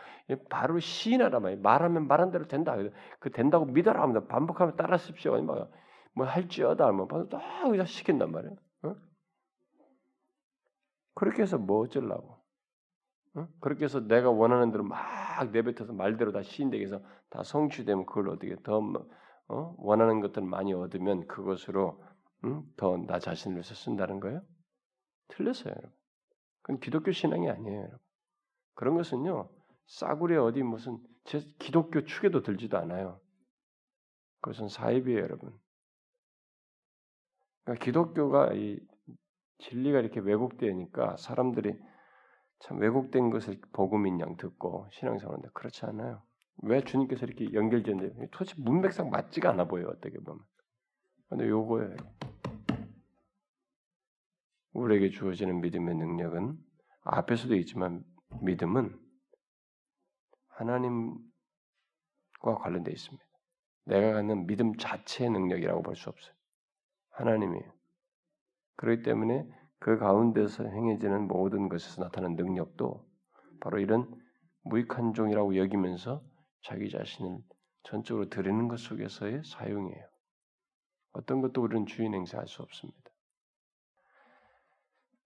[0.50, 2.76] 바로 시인하라 말 말하면 말한 대로 된다.
[3.22, 5.42] 그 된다고 믿어라 하면 반복하면 따라하십시오.
[5.42, 8.56] 막 뭐 할지어다 하면 딱 그냥 시킨단 말이에요.
[8.84, 8.96] 어?
[11.16, 12.43] 그렇게 해서 뭐 어쩌려고?
[13.36, 13.48] 어?
[13.60, 18.56] 그렇게 해서 내가 원하는 대로 막 내뱉어서 말대로 다 시인되게 해서 다 성취되면 그걸 어떻게
[18.64, 18.82] 더
[19.48, 19.76] 어?
[19.78, 22.02] 원하는 것들 많이 얻으면 그것으로
[22.46, 22.64] 응?
[22.78, 24.42] 더나 자신을 위해서 쓴다는 거예요?
[25.30, 25.92] 틀렸어요, 여러분.
[26.62, 28.00] 그건 기독교 신앙이 아니에요, 여러분.
[28.76, 29.50] 그런 것은요,
[29.88, 33.20] 싸구려 어디 무슨 제 기독교 축에도 들지도 않아요.
[34.42, 35.58] 그것은 사입이에요, 여러분.
[37.64, 38.80] 그러니까 기독교가 이
[39.60, 41.80] 진리가 이렇게 왜곡되니까 사람들이
[42.64, 46.24] 참 왜곡된 것을 복음인 양 듣고 신앙생활하는데 그렇지 않아요.
[46.62, 50.42] 왜 주님께서 이렇게 연결되는데 도대체 문맥상 맞지가 않아 보여요, 어떻게 보면.
[51.28, 51.96] 근데 요거예요.
[54.74, 56.58] 우리에게 주어지는 믿음의 능력은
[57.02, 58.04] 앞에서도 있지만
[58.42, 58.98] 믿음은
[60.48, 61.20] 하나님과
[62.62, 63.24] 관련되어 있습니다.
[63.86, 66.34] 내가 갖는 믿음 자체의 능력이라고 볼 수 없어요.
[67.10, 67.74] 하나님이에요.
[68.78, 69.46] 그렇기 때문에
[69.84, 73.06] 그 가운데서 행해지는 모든 것에서 나타나는 능력도
[73.60, 74.10] 바로 이런
[74.64, 76.24] 무익한 종이라고 여기면서
[76.62, 77.40] 자기 자신을
[77.84, 80.06] 전적으로 드리는 것 속에서의 사용이에요.
[81.12, 82.98] 어떤 것도 우리는 주인 행사할 수 없습니다.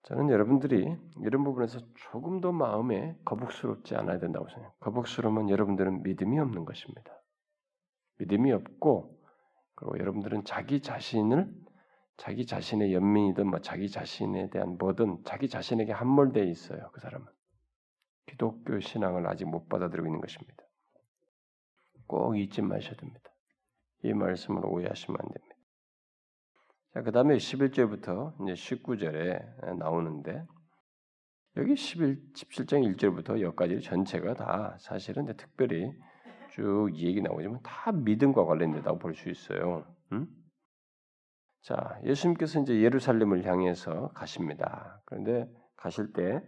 [0.05, 0.91] 저는 여러분들이
[1.24, 1.80] 이런 부분에서
[2.10, 4.74] 조금 더 마음에 거북스럽지 않아야 된다고 생각해요.
[4.80, 7.12] 거북스러우면 여러분들은 믿음이 없는 것입니다.
[8.18, 9.22] 믿음이 없고
[9.76, 11.66] 그리고 여러분들은 자기 자신을
[12.18, 16.89] 자기 자신의 연민이든 뭐 자기 자신에 대한 뭐든 자기 자신에게 함몰되어 있어요.
[16.91, 17.26] 그 사람은
[18.26, 20.63] 기독교 신앙을 아직 못 받아들이고 있는 것입니다.
[22.07, 23.30] 꼭 잊지 마셔야 됩니다.
[24.03, 25.55] 이 말씀을 오해하시면 안 됩니다.
[26.93, 30.45] 자, 그 다음에 11절부터 이제 19절에 나오는데,
[31.57, 35.91] 여기 11, 17장 1절부터 여기까지 전체가 다 사실은 특별히
[36.51, 39.86] 쭉 얘기 나오지만 다 믿음과 관련된다고 볼 수 있어요.
[40.11, 40.28] 음?
[41.68, 45.01] 자, 예수님께서 이제 예루살렘을 향해서 가십니다.
[45.03, 46.41] 그런데 가실 때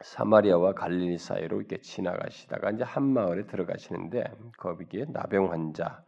[0.00, 4.24] 사마리아와 갈릴리 사이로 이렇게 지나가시다가 이제 한 마을에 들어가시는데
[4.56, 6.02] 거기에 나병 환자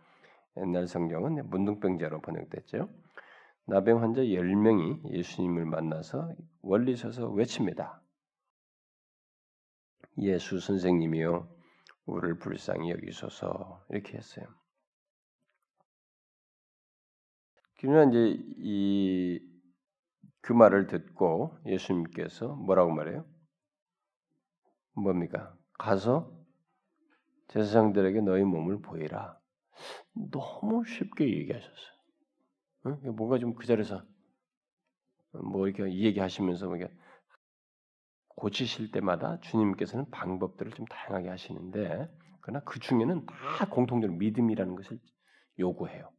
[0.57, 2.88] 옛날 성경은 문둥병자로 번역됐죠.
[3.66, 6.32] 나병 환자 10명이 예수님을 만나서
[6.62, 8.00] 원리 서서 외칩니다.
[10.22, 11.55] 예수 선생님이요
[12.07, 14.46] 우리를 불쌍히 여기소서 이렇게 했어요.
[17.83, 19.53] 그러나 이제 이
[20.43, 23.24] 그 말을 듣고 예수님께서 뭐라고 말해요?
[24.95, 25.57] 뭡니까?
[25.78, 26.30] 가서
[27.49, 29.39] 제사장들에게 너희 몸을 보이라.
[30.30, 31.93] 너무 쉽게 얘기하셨어요.
[32.87, 33.16] 응?
[33.16, 34.05] 뭔가 좀 그 자리에서
[35.33, 36.76] 뭐 이렇게 이 얘기하시면서 뭐
[38.28, 42.11] 고치실 때마다 주님께서는 방법들을 좀 다양하게 하시는데
[42.41, 44.99] 그러나 그 중에는 다 공통적으로 믿음이라는 것을
[45.59, 46.11] 요구해요.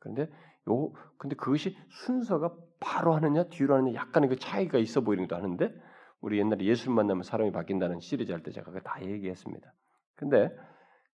[0.00, 0.30] 그런데
[0.68, 5.74] 요 근데 그것이 순서가 바로 하느냐 뒤로 하느냐 약간의 그 차이가 있어 보이는 것도 하는데
[6.20, 9.72] 우리 옛날에 예수를 만나면 사람이 바뀐다는 시리즈 할 때 제가 다 얘기했습니다.
[10.16, 10.50] 근데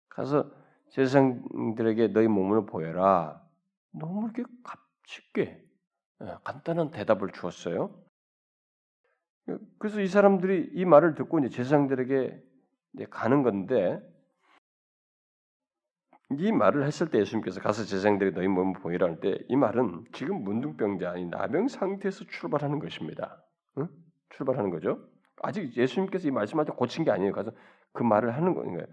[0.08, 0.50] 가서
[0.90, 3.42] 세상들에게 너희 몸을 보여라.
[3.92, 4.44] 너무 이렇게
[5.06, 5.62] 쉽게
[6.22, 7.94] 예, 간단한 대답을 주었어요.
[9.78, 12.42] 그래서 이 사람들이 이 말을 듣고 이제 제사장들에게
[13.10, 14.00] 가는 건데
[16.30, 21.30] 이 말을 했을 때 예수님께서 가서 제사장들이 너희 몸을 보이라 할때이 말은 지금 문둥병자 아닌
[21.30, 23.44] 나병 상태에서 출발하는 것입니다.
[23.78, 23.88] 응?
[24.30, 25.06] 출발하는 거죠.
[25.42, 27.32] 아직 예수님께서 이 말씀할 때 고친 게 아니에요.
[27.32, 27.52] 가서
[27.92, 28.86] 그 말을 하는 거예요.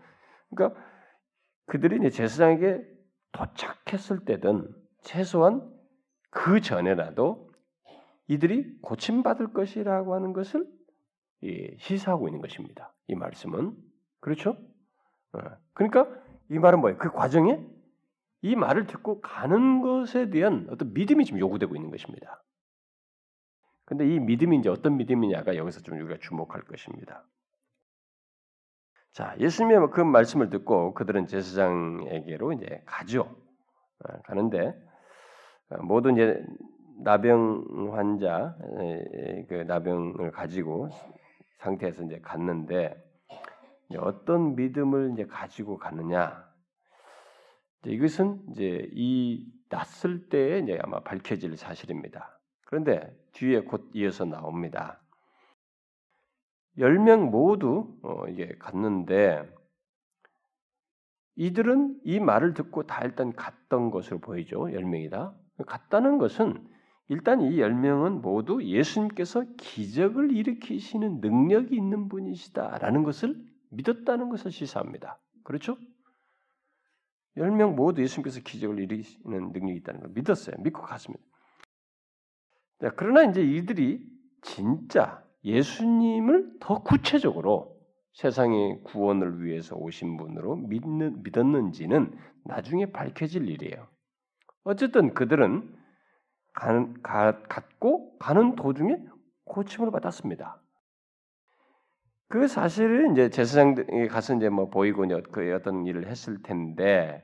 [0.49, 0.79] 그러니까
[1.67, 2.84] 그들이 이제 제사장에게
[3.32, 4.67] 도착했을 때든
[5.01, 5.71] 최소한
[6.29, 7.49] 그 전에라도
[8.27, 10.65] 이들이 고침받을 것이라고 하는 것을
[11.43, 12.93] 예, 시사하고 있는 것입니다.
[13.07, 13.75] 이 말씀은
[14.19, 14.57] 그렇죠?
[15.34, 15.39] 어,
[15.73, 16.07] 그러니까
[16.52, 16.97] 이 말은 뭐예요?
[16.97, 17.66] 그 과정에
[18.41, 22.43] 이 말을 듣고 가는 것에 대한 어떤 믿음이 지금 요구되고 있는 것입니다.
[23.86, 27.24] 근데 이 믿음이 이제 어떤 믿음이냐가 여기서 좀 우리가 주목할 것입니다.
[29.14, 33.34] 자, 예수님의 그 말씀을 듣고 그들은 제사장에게로 이제 가죠.
[34.04, 34.74] 어, 가는데
[35.70, 36.43] 어, 모든 이제
[37.04, 38.58] 나병 환자
[39.47, 40.89] 그 나병을 가지고
[41.60, 43.11] 상태에서 이제 갔는데
[43.98, 46.50] 어떤 믿음을 이제 가지고 가느냐
[47.86, 52.39] 이것은 이제 이 났을 때에 이제 아마 밝혀질 사실입니다.
[52.66, 55.02] 그런데 뒤에 곧 이어서 나옵니다.
[56.78, 59.50] 열명 모두 어 이게 갔는데
[61.36, 64.72] 이들은 이 말을 듣고 다 일단 갔던 것으로 보이죠.
[64.74, 65.34] 열 명이다.
[65.66, 66.68] 갔다는 것은
[67.08, 73.36] 일단 이열 명은 모두 예수님께서 기적을 일으키시는 능력이 있는 분이시다라는 것을
[73.72, 75.19] 믿었다는 것을 시사합니다.
[75.43, 75.78] 그렇죠?
[77.38, 80.57] 열명 모두 예수님께서 기적을 일으키는 능력이 있다는 걸 믿었어요.
[80.59, 81.24] 믿고 갔습니다.
[82.95, 84.05] 그러나 이제 이들이
[84.41, 87.80] 진짜 예수님을 더 구체적으로
[88.13, 93.88] 세상의 구원을 위해서 오신 분으로 믿는, 믿었는지는 나중에 밝혀질 일이에요.
[94.63, 95.78] 어쨌든 그들은
[96.53, 98.97] 가는, 가, 갔고 가는 도중에
[99.45, 100.61] 고침을 받았습니다.
[102.32, 107.21] 그 사실을 이제 제사장에 가서 이제 뭐 보이고 그 어떤 일을 했을 텐데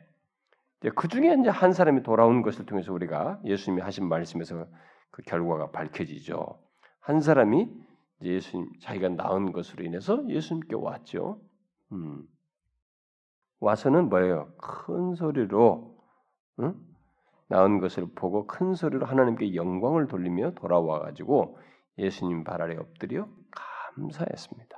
[0.96, 4.68] 그 중에 이제 한 사람이 돌아온 것을 통해서 우리가 예수님이 하신 말씀에서
[5.10, 6.60] 그 결과가 밝혀지죠.
[7.00, 7.70] 한 사람이
[8.22, 11.40] 예수님 자기가 낳은 것으로 인해서 예수님께 왔죠.
[11.94, 12.24] 음.
[13.60, 14.52] 와서는 뭐예요?
[14.58, 15.98] 큰 소리로
[16.60, 16.76] 응?
[17.48, 21.58] 낳은 것을 보고 큰 소리로 하나님께 영광을 돌리며 돌아와 가지고
[21.98, 23.28] 예수님 발 아래 엎드려
[23.96, 24.77] 감사했습니다.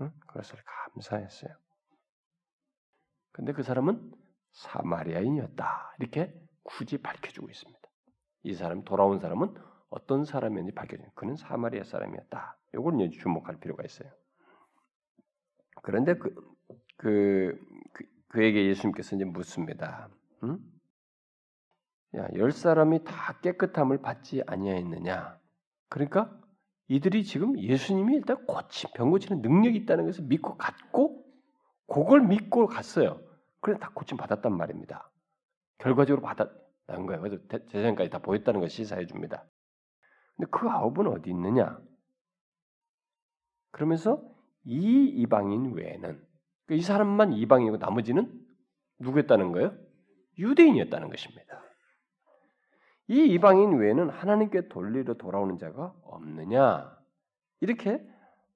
[0.00, 0.12] 응?
[0.26, 1.54] 그것을 감사했어요.
[3.32, 4.12] 근데 그 사람은
[4.52, 5.96] 사마리아인이었다.
[5.98, 7.80] 이렇게 굳이 밝혀주고 있습니다.
[8.44, 9.54] 이 사람 돌아온 사람은
[9.90, 11.04] 어떤 사람이었는지 밝혀져.
[11.14, 12.58] 그는 사마리아 사람이었다.
[12.74, 14.10] 이걸 이제 주목할 필요가 있어요.
[15.82, 16.34] 그런데 그,
[16.96, 17.58] 그,
[17.92, 20.08] 그 그 에게 예수님께서 이제 묻습니다.
[20.42, 20.58] 응?
[22.16, 25.38] 야, 열 사람이 다 깨끗함을 받지 아니하였느냐?
[25.88, 26.36] 그러니까
[26.88, 31.24] 이들이 지금 예수님이 일단 고치 병 고치는 능력이 있다는 것을 믿고 갔고
[31.86, 33.20] 그걸 믿고 갔어요.
[33.60, 35.10] 그래서 다 고침 받았단 말입니다.
[35.78, 37.22] 결과적으로 받았다는 거예요.
[37.22, 39.46] 그래서 제사장까지 다 보였다는 것을 시사해 줍니다.
[40.36, 41.78] 근데 그 아홉은 어디 있느냐?
[43.70, 44.22] 그러면서
[44.64, 46.00] 이 이방인 외에는
[46.66, 48.40] 그러니까 이 사람만 이방인이고 나머지는
[48.98, 49.76] 누구였다는 거예요?
[50.38, 51.63] 유대인이었다는 것입니다.
[53.08, 56.96] 이 이방인 외에는 하나님께 돌리러 돌아오는 자가 없느냐?
[57.60, 58.02] 이렇게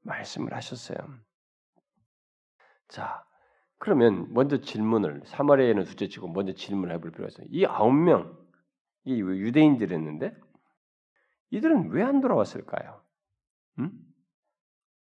[0.03, 0.99] 말씀을 하셨어요.
[2.88, 3.24] 자,
[3.78, 7.46] 그러면 먼저 질문을 사마리아에는 둘째치고 먼저 질문을 해볼 필요가 있어요.
[7.51, 8.36] 이 아홉 명,
[9.05, 10.34] 이 유대인들이었는데
[11.51, 13.03] 이들은 왜 안 돌아왔을까요?
[13.78, 13.90] 음?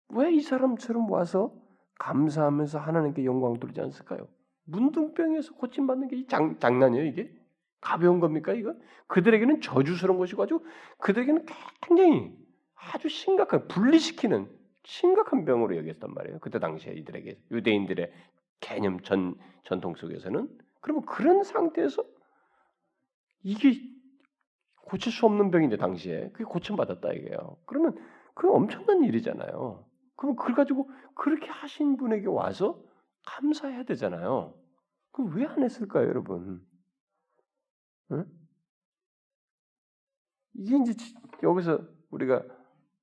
[0.09, 1.53] 왜이 사람처럼 와서
[1.99, 4.27] 감사하면서 하나님께 영광 돌리지 않았을까요?
[4.65, 7.36] 문둥병에서 고침받는 게 장, 장난이에요, 이게?
[7.81, 8.73] 가벼운 겁니까, 이거?
[9.07, 10.63] 그들에게는 저주스러운 것이고 아주
[10.99, 11.45] 그들에게는
[11.81, 12.35] 굉장히
[12.75, 14.49] 아주 심각한, 분리시키는
[14.83, 16.39] 심각한 병으로 여겼단 말이에요.
[16.39, 18.11] 그때 당시에 이들에게, 유대인들의
[18.59, 20.47] 개념 전, 전통 속에서는.
[20.81, 22.03] 그러면 그런 상태에서
[23.43, 23.79] 이게
[24.85, 27.57] 고칠 수 없는 병인데 당시에 그게 고침 받았다 이게요.
[27.65, 27.97] 그러면
[28.33, 29.85] 그 엄청난 일이잖아요.
[30.15, 32.81] 그럼 그걸 가지고 그렇게 하신 분에게 와서
[33.25, 34.53] 감사해야 되잖아요.
[35.11, 36.61] 그럼 왜 안 했을까요, 여러분?
[38.11, 38.25] 응?
[40.53, 40.93] 이게 이제
[41.43, 41.79] 여기서
[42.09, 42.43] 우리가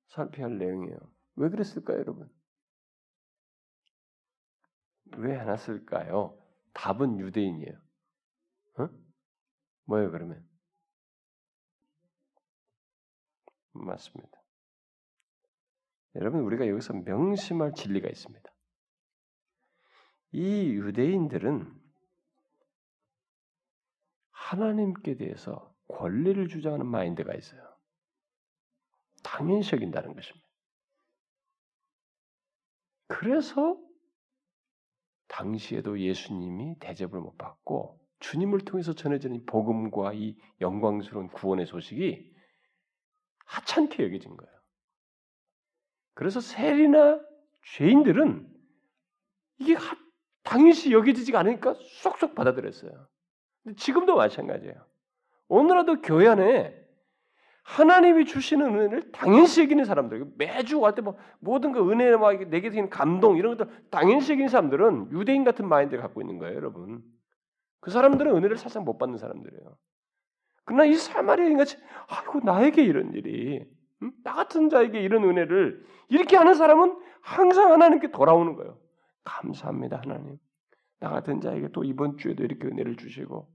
[0.07, 0.97] 살펴야 할 내용이에요.
[1.35, 2.29] 왜 그랬을까요, 여러분?
[5.17, 6.37] 왜안 했을까요?
[6.73, 7.81] 답은 유대인이에요.
[8.79, 8.89] 응?
[9.85, 10.45] 뭐예요, 그러면?
[13.73, 14.45] 맞습니다.
[16.15, 18.49] 여러분 우리가 여기서 명심할 진리가 있습니다.
[20.31, 21.84] 이 유대인들은
[24.45, 27.61] 하나님께 대해서 권리를 주장하는 마인드가 있어요.
[29.23, 30.47] 당연시 여긴다는 것입니다.
[33.07, 33.79] 그래서
[35.27, 42.31] 당시에도 예수님이 대접을 못 받고 주님을 통해서 전해지는 복음과 이 영광스러운 구원의 소식이
[43.45, 44.53] 하찮게 여겨진 거예요.
[46.13, 47.19] 그래서 세리나
[47.77, 48.47] 죄인들은
[49.57, 49.75] 이게
[50.43, 51.73] 당연시 여겨지지가 않으니까
[52.03, 53.07] 쏙쏙 받아들였어요.
[53.77, 54.75] 지금도 마찬가지예요.
[55.47, 56.83] 오늘라도 교회 안에
[57.63, 62.69] 하나님이 주시는 은혜를 당연시 여기는 사람들, 매주 갈 때 뭐 모든 그 은혜 막 내게
[62.69, 67.03] 되는 감동 이런 것들 당연시 여기는 사람들은 유대인 같은 마인드를 갖고 있는 거예요, 여러분.
[67.79, 69.77] 그 사람들은 은혜를 사실 못 받는 사람들이에요.
[70.65, 73.63] 그러나 이 사마리아인 같이 아이고 나에게 이런 일이
[74.03, 74.11] 음?
[74.23, 78.77] 나 같은 자에게 이런 은혜를 이렇게 하는 사람은 항상 하나님께 돌아오는 거예요.
[79.23, 80.37] 감사합니다, 하나님.
[80.99, 83.47] 나 같은 자에게 또 이번 주에도 이렇게 은혜를 주시고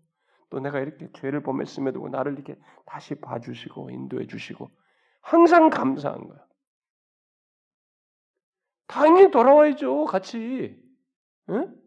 [0.51, 4.71] 또 내가 이렇게 죄를 범했음에도 나를 이렇게 다시 봐주시고 인도해 주시고
[5.23, 6.39] 항상 감사한 거야.
[8.87, 10.77] 당연히 돌아와야죠, 같이.
[11.51, 11.81] 응?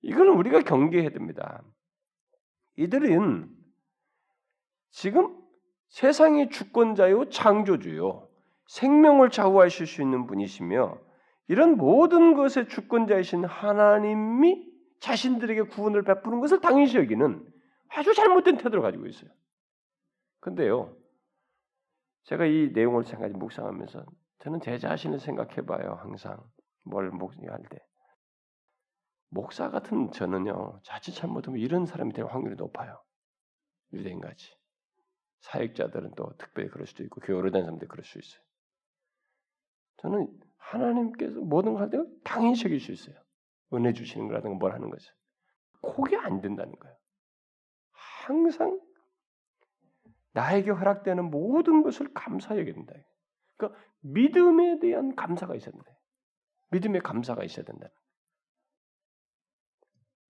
[0.00, 1.62] 이거는 우리가 경계해야 됩니다.
[2.76, 3.54] 이들은
[4.90, 5.38] 지금
[5.88, 8.28] 세상의 주권자요, 창조주요,
[8.66, 10.98] 생명을 좌우하실 수 있는 분이시며
[11.48, 14.71] 이런 모든 것의 주권자이신 하나님이
[15.02, 17.52] 자신들에게 구원을 베푸는 것을 당연시 여기는
[17.88, 19.30] 아주 잘못된 태도를 가지고 있어요.
[20.40, 20.96] 근데요,
[22.24, 24.06] 제가 이 내용을 생각해 묵상하면서
[24.38, 25.94] 저는 제 자신을 생각해봐요.
[26.00, 26.40] 항상
[26.84, 27.78] 뭘 목할 때
[29.28, 33.02] 목사 같은 저는요 자칫 잘못하면 이런 사람이 될 확률이 높아요.
[33.92, 34.56] 유대인같이
[35.40, 38.42] 사역자들은 또 특별히 그럴 수도 있고 교회 오래 다니는 사람들 그럴 수 있어요.
[39.96, 40.28] 저는
[40.58, 43.21] 하나님께서 모든 걸할때 당연시 여길 수 있어요.
[43.74, 45.12] 은혜 주시는 거라든가 뭘 하는 것을
[45.80, 46.96] 그게 안 된다는 거예요.
[47.92, 48.80] 항상
[50.32, 52.94] 나에게 허락되는 모든 것을 감사히 여겨야 된다.
[53.56, 55.92] 그러니까 믿음에 대한 감사가 있어야 된다.
[56.70, 57.88] 믿음의 감사가 있어야 된다.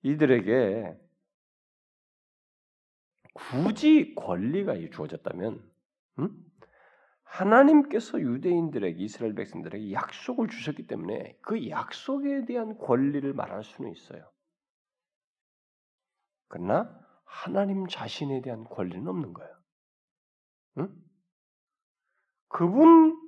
[0.03, 0.99] 이들에게
[3.35, 5.73] 굳이 권리가 주어졌다면,
[6.19, 6.52] 음?
[7.33, 14.31] 하나님께서 유대인들에게 이스라엘 백성들에게 약속을 주셨기 때문에 그 약속에 대한 권리를 말할 수는 있어요.
[16.49, 19.51] 그러나 하나님 자신에 대한 권리는 없는 거예요.
[20.79, 20.95] 응?
[22.49, 23.19] 그분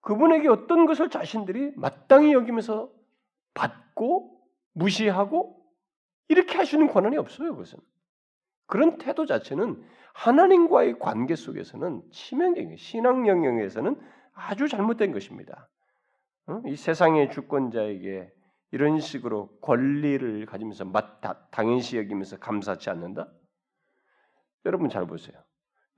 [0.00, 2.92] 그분에게 어떤 것을 자신들이 마땅히 여기면서
[3.54, 4.40] 받고
[4.74, 5.60] 무시하고
[6.28, 7.50] 이렇게 하시는 권한이 없어요.
[7.52, 7.80] 그것은
[8.66, 9.84] 그런 태도 자체는
[10.14, 14.00] 하나님과의 관계 속에서는 치명적인 신앙 영역에서는
[14.32, 15.68] 아주 잘못된 것입니다.
[16.46, 16.62] 어?
[16.66, 18.32] 이 세상의 주권자에게
[18.70, 23.28] 이런 식으로 권리를 가지면서 맞다 당연시 여기면서 감사치 않는다?
[24.64, 25.36] 여러분 잘 보세요.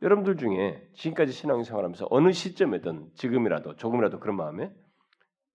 [0.02, 4.72] 여러분들 중에 지금까지 신앙생활하면서 어느 시점에든 지금이라도 조금이라도 그런 마음에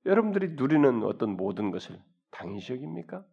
[0.06, 2.00] 여러분들이 누리는 어떤 모든 것을
[2.32, 3.24] 당연시 여깁니까?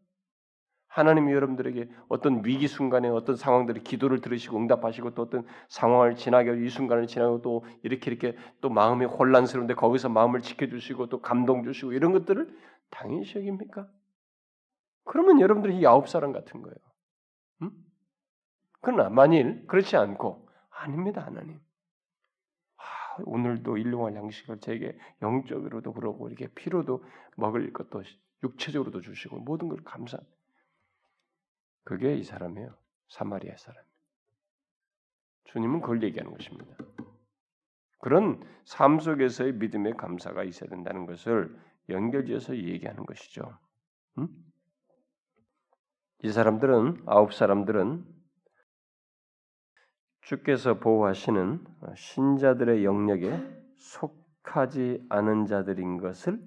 [0.88, 6.68] 하나님이 여러분들에게 어떤 위기 순간에 어떤 상황들이 기도를 들으시고 응답하시고 또 어떤 상황을 지나게 이
[6.68, 12.12] 순간을 지나고 또 이렇게 이렇게 또 마음이 혼란스러운데 거기서 마음을 지켜주시고 또 감동 주시고 이런
[12.12, 12.48] 것들을
[12.90, 13.86] 당연시 여깁니까?
[15.04, 16.76] 그러면 여러분들이 아홉 사람 같은 거예요.
[17.62, 17.70] 음?
[18.80, 21.60] 그러나 만일 그렇지 않고 아닙니다 하나님.
[22.76, 27.04] 아, 오늘도 일용할 양식을 제게 영적으로도 그러고 이렇게 피로도
[27.36, 28.02] 먹을 것도
[28.42, 30.18] 육체적으로도 주시고 모든 걸 감사.
[31.88, 32.76] 그게 이 사람이에요.
[33.08, 33.82] 사마리아 사람.
[35.44, 36.76] 주님은 그걸 얘기하는 것입니다.
[38.00, 41.58] 그런 삶 속에서의 믿음의 감사가 있어야 된다는 것을
[41.88, 43.58] 연결지어서 얘기하는 것이죠.
[44.18, 44.28] 음?
[46.24, 48.04] 이 사람들은 아홉 사람들은
[50.20, 51.64] 주께서 보호하시는
[51.96, 53.30] 신자들의 영역에
[53.78, 56.38] 속하지 않은 자들인 것을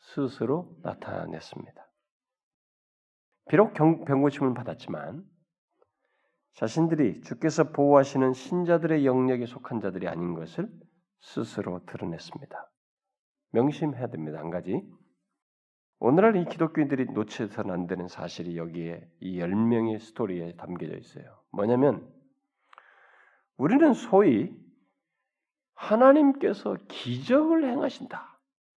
[0.00, 1.89] 스스로 나타냈습니다.
[3.48, 5.24] 비록 병고침을 받았지만
[6.54, 10.68] 자신들이 주께서 보호하시는 신자들의 영역에 속한 자들이 아닌 것을
[11.20, 12.70] 스스로 드러냈습니다.
[13.52, 14.38] 명심해야 됩니다.
[14.38, 14.82] 한 가지.
[15.98, 21.42] 오늘날 이 기독교인들이 놓쳐서는 안 되는 사실이 여기에 이 열명의 스토리에 담겨져 있어요.
[21.52, 22.10] 뭐냐면
[23.56, 24.56] 우리는 소위
[25.74, 28.29] 하나님께서 기적을 행하신다.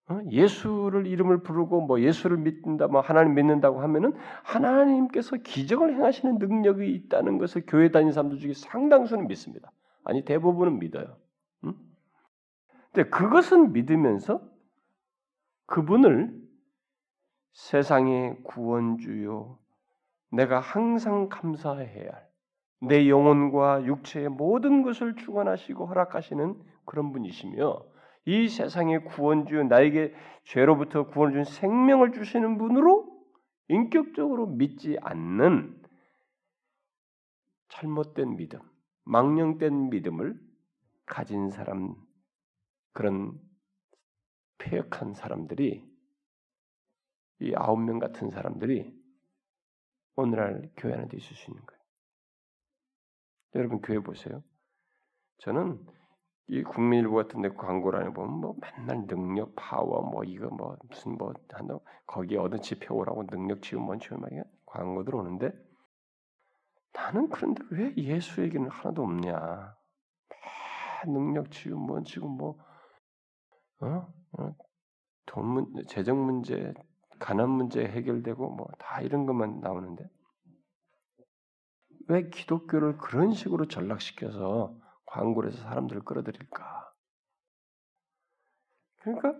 [0.09, 0.19] 어?
[0.29, 7.37] 예수를 이름을 부르고 뭐 예수를 믿는다, 뭐 하나님 믿는다고 하면은 하나님께서 기적을 행하시는 능력이 있다는
[7.37, 9.71] 것을 교회 다니는 사람들 중에 상당수는 믿습니다.
[10.03, 11.17] 아니 대부분은 믿어요.
[11.63, 11.73] 응?
[12.91, 14.41] 근데 그것은 믿으면서
[15.67, 16.43] 그분을
[17.53, 19.57] 세상의 구원주요,
[20.31, 22.27] 내가 항상 감사해야 할,
[22.81, 27.92] 내 영혼과 육체의 모든 것을 주관하시고 허락하시는 그런 분이시며
[28.25, 30.13] 이 세상의 구원주 나에게
[30.43, 33.11] 죄로부터 구원을 준 생명을 주시는 분으로
[33.67, 35.81] 인격적으로 믿지 않는
[37.69, 38.59] 잘못된 믿음,
[39.03, 40.39] 망령된 믿음을
[41.05, 41.95] 가진 사람
[42.93, 43.39] 그런
[44.59, 45.85] 폐역한 사람들이
[47.39, 48.93] 이 아홉 명 같은 사람들이
[50.15, 51.83] 오늘날 교회 안에 있을 수 있는 거예요.
[53.55, 54.43] 여러분 교회 보세요.
[55.39, 55.85] 저는
[56.47, 61.17] 이 국민일보 같은 데 광고를 안에 보면 뭐 맨날 능력 파워 뭐 이거 뭐 무슨
[61.17, 64.29] 뭐 한다 거기에 얻은 지표 오라고 능력 지원 원칙을 막
[64.65, 65.51] 광고들 오는데
[66.93, 69.75] 나는 그런데 왜 예수 얘기는 하나도 없냐?
[71.07, 72.57] 능력 지원 원칙은 뭐
[73.81, 74.07] 어?
[74.37, 74.55] 어?
[75.25, 76.73] 돈 문, 재정 문제,
[77.19, 80.07] 가난 문제 해결되고 뭐 다 이런 것만 나오는데
[82.07, 84.77] 왜 기독교를 그런 식으로 전락시켜서
[85.13, 86.91] 광고를 해서 사람들을 끌어들일까?
[89.01, 89.35] 그러니까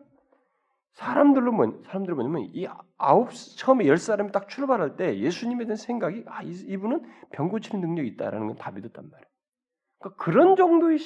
[0.93, 2.67] 사람들로 뭐 사람들 뭐냐면 이
[2.97, 7.01] 아홉 처음에 열 사람이 딱 출발할 때 예수님에 대한 생각이 아 이분은
[7.31, 9.27] 병 고치는 능력이 있다라는 건 다 믿었단 말이에요.
[9.99, 10.99] 그러니까 그런 정도의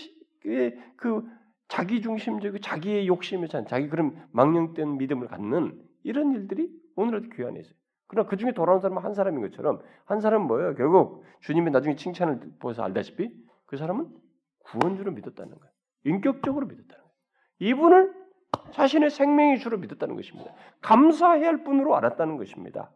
[0.98, 1.24] 그
[1.70, 7.74] 자기 중심적이고 자기의 욕심에 찬 자기 그런 망령된 믿음을 갖는 이런 일들이 오늘도 안에 있어요.
[8.08, 10.76] 그러나 그 중에 돌아온 사람은 한 사람인 것처럼 한 사람은 뭐예요?
[10.76, 13.30] 결국 주님의 나중에 칭찬을 보서 알다시피
[13.66, 14.27] 그 사람은
[14.72, 15.74] 구원주를 믿었다는 거예요.
[16.06, 17.16] 인격적으로 믿었다는 거예요.
[17.60, 18.28] 이분을
[18.74, 20.54] 자신의 생명의 주로 믿었다는 것입니다.
[20.82, 22.92] 감사해야 할 분으로 알았다는 것입니다.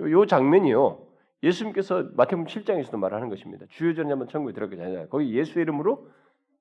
[0.00, 1.06] 요 장면이요.
[1.42, 3.66] 예수님께서 마태복음 7장에서도 말하는 것입니다.
[3.68, 6.10] 주여 전에 한번 천국에 들어가기 전에 거기 예수 이름으로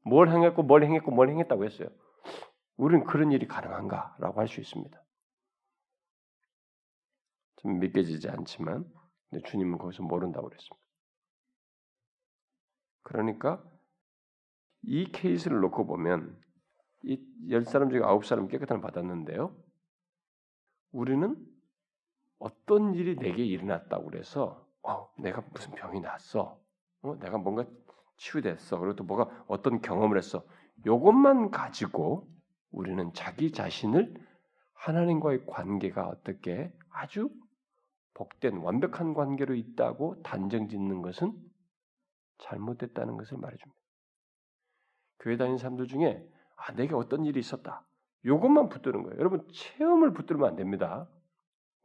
[0.06, 1.88] 뭘 행했고 뭘 행했고 뭘 행했다고 했어요.
[2.76, 5.02] 우리는 그런 일이 가능한가라고 할 수 있습니다.
[7.58, 8.86] 좀 믿겨지지 않지만
[9.46, 10.84] 주님은 거기서 모른다고 그랬습니다.
[13.04, 13.64] 그러니까
[14.84, 16.38] 이 케이스를 놓고 보면
[17.04, 17.18] 이
[17.50, 19.56] 열 사람 중에 아홉 사람 깨끗함을 받았는데요.
[20.92, 21.36] 우리는
[22.40, 26.60] 어떤 일이 내게 일어났다고 그래서 어, 내가 무슨 병이 났어.
[27.02, 27.66] 어, 내가 뭔가
[28.18, 28.80] 치유됐어.
[28.80, 30.46] 그리고 또 뭐가 어떤 경험을 했어.
[30.86, 32.28] 이것만 가지고
[32.72, 34.14] 우리는 자기 자신을
[34.74, 37.30] 하나님과의 관계가 어떻게 아주
[38.14, 41.34] 복된 완벽한 관계로 있다고 단정 짓는 것은
[42.40, 43.83] 잘못됐다는 것을 말해줍니다.
[45.20, 47.86] 교회 다니는 사람들 중에 아 내게 어떤 일이 있었다.
[48.26, 49.20] 이것만 붙드는 거예요.
[49.20, 51.08] 여러분 체험을 붙들면 안 됩니다.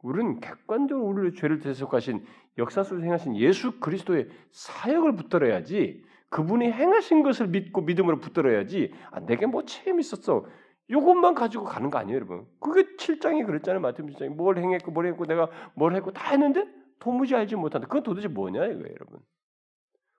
[0.01, 2.25] 우리는 객관적으로 우리를 죄를 대속하신
[2.57, 9.45] 역사 속에서 행하신 예수 그리스도의 사역을 붙들어야지 그분이 행하신 것을 믿고 믿음으로 붙들어야지 아, 내게
[9.45, 10.45] 뭐 체험 있었어.
[10.87, 12.47] 이것만 가지고 가는 거 아니에요 여러분.
[12.59, 13.81] 그게 7장이 그랬잖아요.
[13.81, 14.29] 마태복음 7장이.
[14.35, 16.65] 뭘 행했고 뭘 했고 내가 뭘 했고 다 했는데
[16.99, 17.87] 도무지 알지 못한다.
[17.87, 19.19] 그건 도대체 뭐냐 이거예요 여러분.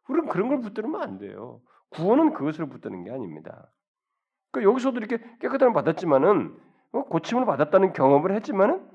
[0.09, 1.61] 우리는 그런 걸 붙들면 안 돼요
[1.91, 3.71] 구원은 그것을 붙드는 게 아닙니다
[4.51, 6.57] 그러니까 여기서도 이렇게 깨끗함을 받았지만은
[6.93, 8.89] 어, 고침을 받았다는 경험을 했지만은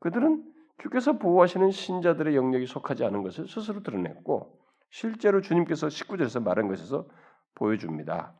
[0.00, 0.44] 그들은
[0.78, 4.60] 주께서 보호하시는 신자들의 영역이 속하지 않은 것을 스스로 드러냈고
[4.90, 7.08] 실제로 주님께서 19절에서 말한 것에서
[7.54, 8.34] 보여줍니다.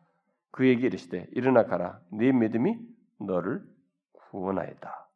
[0.51, 2.78] 그에게 이르시되 일어나 가라 네 믿음이
[3.18, 3.62] 너를
[4.12, 5.09] 구원하였다.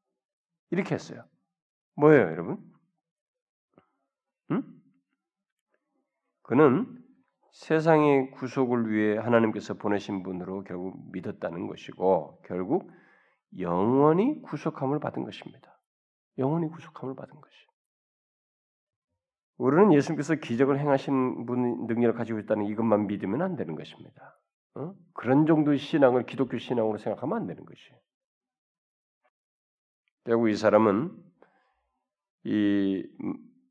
[0.70, 1.24] 이렇게 했어요.
[1.94, 2.58] 뭐예요, 여러분?
[4.50, 4.62] 응?
[6.42, 6.99] 그는
[7.52, 12.90] 세상의 구속을 위해 하나님께서 보내신 분으로 결국 믿었다는 것이고 결국
[13.58, 15.78] 영원히 구속함을 받은 것입니다.
[16.38, 17.56] 영원히 구속함을 받은 것이.
[19.58, 24.38] 우리는 예수님께서 기적을 행하신 분 능력을 가지고 있다는 이것만 믿으면 안 되는 것입니다.
[24.74, 24.94] 어?
[25.12, 27.98] 그런 정도의 신앙을 기독교 신앙으로 생각하면 안 되는 것이에요.
[30.24, 31.14] 결국 이 사람은
[32.44, 33.04] 이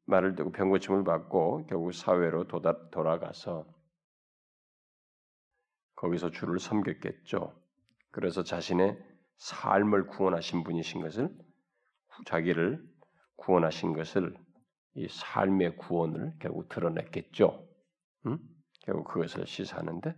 [0.09, 3.65] 말을 듣고 병고침을 받고 결국 사회로 도다, 돌아가서
[5.95, 7.55] 거기서 주를 섬겼겠죠.
[8.11, 8.97] 그래서 자신의
[9.37, 11.29] 삶을 구원하신 분이신 것을
[12.25, 12.83] 자기를
[13.35, 14.35] 구원하신 것을
[14.95, 17.67] 이 삶의 구원을 결국 드러냈겠죠.
[18.25, 18.39] 음?
[18.81, 20.15] 결국 그것을 시사하는데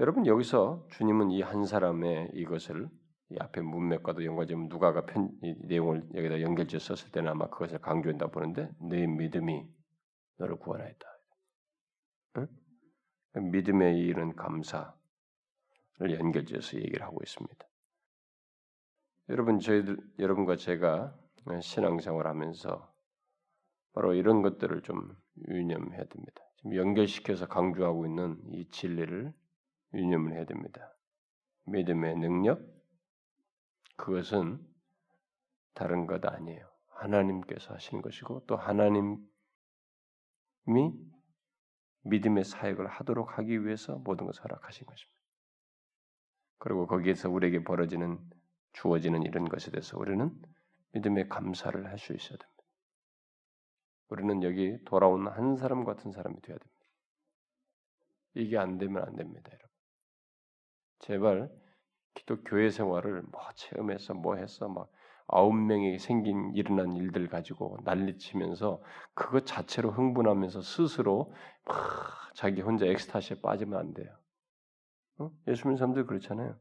[0.00, 2.99] 여러분 여기서 주님은 이 한 사람의 이것을 이
[3.38, 8.70] 앞에 문맥과도 연관되면 누가가 편, 이 내용을 여기다 연결지어 썼을 때는 아마 그것을 강조한다 보는데
[8.80, 9.68] 네 믿음이
[10.38, 11.06] 너를 구원하였다.
[12.38, 12.48] 응?
[13.52, 14.92] 믿음에 이르는 감사를
[16.00, 17.66] 연결지어서 얘기를 하고 있습니다.
[19.28, 21.16] 여러분 저희들 여러분과 제가
[21.62, 22.92] 신앙생활 하면서
[23.92, 25.16] 바로 이런 것들을 좀
[25.48, 26.42] 유념해야 됩니다.
[26.56, 29.32] 지금 연결시켜서 강조하고 있는 이 진리를
[29.94, 30.96] 유념을 해야 됩니다.
[31.66, 32.79] 믿음의 능력
[34.00, 34.66] 그것은
[35.74, 36.66] 다른 것 아니에요.
[36.88, 39.18] 하나님께서 하신 것이고 또 하나님이
[42.04, 45.20] 믿음의 사역을 하도록 하기 위해서 모든 것을 허락하신 것입니다.
[46.58, 48.18] 그리고 거기에서 우리에게 벌어지는
[48.72, 50.30] 주어지는 이런 것에 대해서 우리는
[50.92, 52.64] 믿음의 감사를 할 수 있어야 됩니다.
[54.08, 56.86] 우리는 여기 돌아온 한 사람 같은 사람이 되어야 됩니다.
[58.34, 59.68] 이게 안 되면 안 됩니다, 여러분.
[61.00, 61.69] 제발
[62.14, 64.90] 기독 교회 생활을 뭐 체험해서 뭐 해서 막
[65.26, 68.82] 아홉 명이 생긴 일어난 일들 가지고 난리치면서
[69.14, 71.32] 그것 자체로 흥분하면서 스스로
[71.64, 71.76] 막
[72.34, 74.12] 자기 혼자 엑스타시에 빠지면 안 돼요.
[75.18, 75.30] 어?
[75.46, 76.56] 예수 믿는 사람들 그렇잖아요.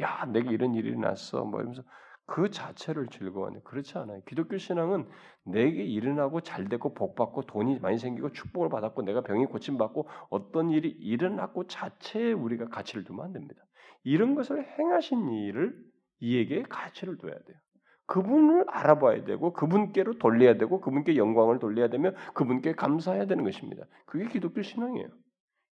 [0.00, 1.44] 야, 내게 이런 일이 났어.
[1.44, 1.82] 뭐 이러면서
[2.26, 4.22] 그 자체를 즐거워하는 그렇지 않아요.
[4.26, 5.06] 기독교 신앙은
[5.44, 10.08] 내게 일어나고 잘 되고 복 받고 돈이 많이 생기고 축복을 받았고 내가 병이 고침 받고
[10.30, 13.62] 어떤 일이 일어났고 자체에 우리가 가치를 두면 안 됩니다.
[14.04, 15.76] 이런 것을 행하신 일을
[16.20, 17.58] 이에게 가치를 둬야 돼요.
[18.06, 23.86] 그분을 알아봐야 되고 그분께로 돌려야 되고 그분께 영광을 돌려야 되며 그분께 감사해야 되는 것입니다.
[24.04, 25.08] 그게 기독교 신앙이에요.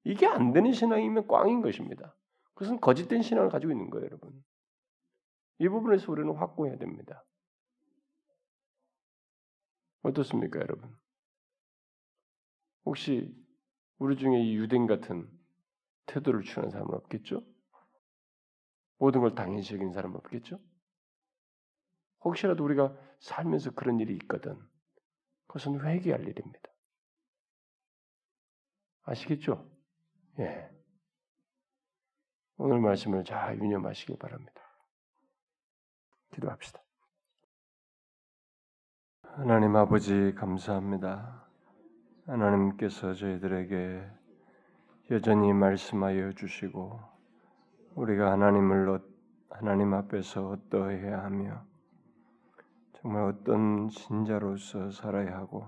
[0.05, 2.15] 이게 안 되는 신앙이면 꽝인 것입니다.
[2.53, 4.31] 그것은 거짓된 신앙을 가지고 있는 거예요, 여러분.
[5.59, 7.23] 이 부분에서 우리는 확고해야 됩니다.
[10.03, 10.89] 어떻습니까, 여러분?
[12.85, 13.35] 혹시
[13.99, 15.29] 우리 중에 이 유대인 같은
[16.07, 17.43] 태도를 취하는 사람은 없겠죠?
[19.01, 20.59] 모든 걸 당연시 여기는 사람은 없겠죠?
[22.23, 24.55] 혹시라도 우리가 살면서 그런 일이 있거든.
[25.47, 26.69] 그것은 회개할 일입니다.
[29.01, 29.67] 아시겠죠?
[30.37, 30.69] 예.
[32.57, 34.61] 오늘 말씀을 잘 유념하시길 바랍니다.
[36.29, 36.79] 기도합시다.
[39.23, 41.49] 하나님 아버지 감사합니다.
[42.27, 44.07] 하나님께서 저희들에게
[45.09, 47.10] 여전히 말씀하여 주시고
[47.95, 48.99] 우리가 하나님을
[49.49, 51.63] 하나님 앞에서 어떠해야 하며
[52.93, 55.65] 정말 어떤 신자로서 살아야 하고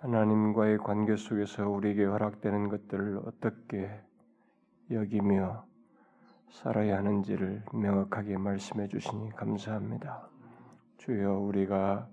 [0.00, 4.00] 하나님과의 관계 속에서 우리에게 허락되는 것들을 어떻게
[4.90, 5.64] 여기며
[6.50, 10.28] 살아야 하는지를 명확하게 말씀해 주시니 감사합니다.
[10.98, 12.08] 주여 우리가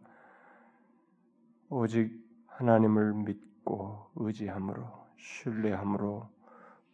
[1.69, 2.11] 오직
[2.47, 4.85] 하나님을 믿고 의지함으로
[5.17, 6.29] 신뢰함으로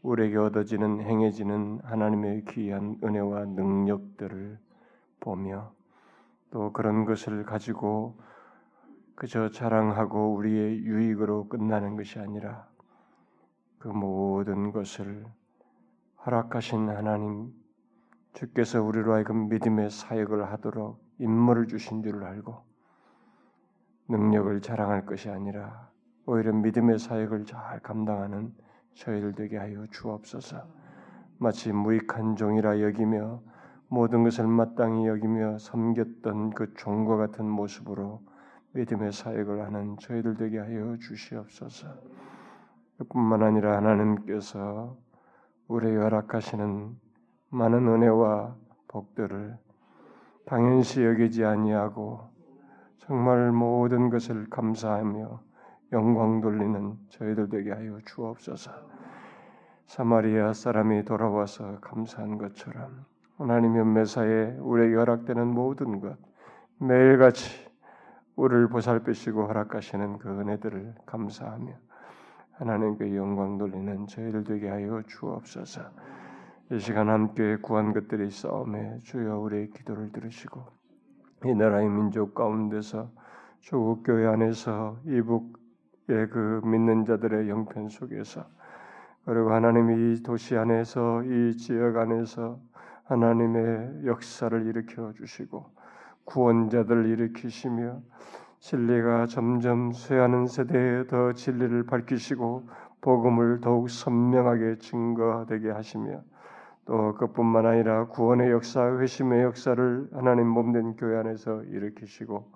[0.06, 4.60] 우리에게 얻어지는 행해지는 하나님의 귀한 은혜와 능력들을
[5.20, 5.74] 보며
[6.52, 8.20] 또 그런 것을 가지고
[9.16, 12.68] 그저 자랑하고 우리의 유익으로 끝나는 것이 아니라
[13.80, 15.26] 그 모든 것을
[16.26, 17.52] 허락하신 하나님
[18.34, 22.64] 주께서 우리로 하여금 믿음의 사역을 하도록 인물을 주신 줄을 알고
[24.10, 25.90] 능력을 자랑할 것이 아니라
[26.28, 28.54] 오히려 믿음의 사역을 잘 감당하는
[28.96, 30.58] 저희들 되게 하여 주옵소서.
[31.38, 33.42] 마치 무익한 종이라 여기며
[33.88, 38.22] 모든 것을 마땅히 여기며 섬겼던 그 종과 같은 모습으로
[38.74, 41.88] 믿음의 사역을 하는 저희들 되게 하여 주시옵소서.
[43.10, 44.98] 뿐만 아니라 하나님께서
[45.68, 46.96] 우리에게 허락하시는
[47.50, 48.56] 많은 은혜와
[48.88, 49.58] 복들을
[50.46, 52.30] 당연시 여기지 아니하고
[53.00, 55.45] 정말 모든 것을 감사하며
[55.96, 58.70] 영광 돌리는 저희들 되게 하여 주옵소서.
[59.86, 63.06] 사마리아 사람이 돌아와서 감사한 것처럼
[63.38, 66.18] 하나님의 매사에 우리에게 허락되는 모든 것
[66.80, 67.70] 매일같이
[68.36, 71.72] 우리를 보살피시고 허락하시는 그 은혜들을 감사하며
[72.52, 75.82] 하나님께 영광 돌리는 저희들 되게 하여 주옵소서.
[76.74, 80.62] 이 시간 함께 구한 것들이 싸움에 주여 우리의 기도를 들으시고
[81.46, 83.10] 이 나라의 민족 가운데서
[83.62, 85.65] 조국 교회 안에서 이북
[86.08, 88.46] 의그 믿는 자들의 영편 속에서.
[89.26, 92.60] 그리고 하나님이 이 도시 안에서 이 지역 안에서
[93.06, 95.66] 하나님의 역사를 일으켜 주시고
[96.26, 98.02] 구원자들을 일으키시며
[98.60, 102.68] 진리가 점점 쇠하는 세대에 더 진리를 밝히시고
[103.02, 106.22] 복음을 더욱 선명하게 증거되게 하시며
[106.86, 112.52] 또 그뿐만 아니라 구원의 역사, 회심의 역사를 하나님 몸된 교회 안에서 일으키시고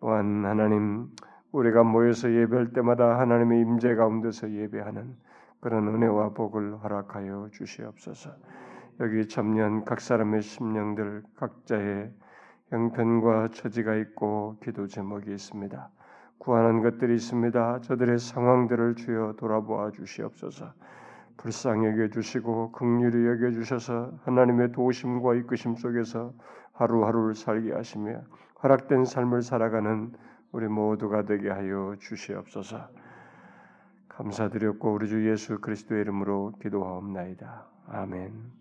[0.00, 1.08] 또한 하나님
[1.52, 5.16] 우리가 모여서 예배할 때마다 하나님의 임재 가운데서 예배하는
[5.60, 8.30] 그런 은혜와 복을 허락하여 주시옵소서.
[9.00, 12.12] 여기 참여한 각 사람의 심령들 각자의
[12.68, 15.90] 형편과 처지가 있고 기도 제목이 있습니다.
[16.38, 17.80] 구하는 것들이 있습니다.
[17.80, 20.72] 저들의 상황들을 주여 돌아보아 주시옵소서.
[21.36, 26.32] 불쌍히 여겨 주시고 긍휼히 여겨 주셔서 하나님의 도우심과 이끄심 속에서
[26.74, 28.22] 하루하루를 살게 하시며
[28.62, 30.12] 허락된 삶을 살아가는
[30.52, 32.88] 우리 모두가 되게 하여 주시옵소서.
[34.08, 37.66] 감사드렸고 우리 주 예수 그리스도의 이름으로 기도하옵나이다.
[37.88, 38.59] 아멘.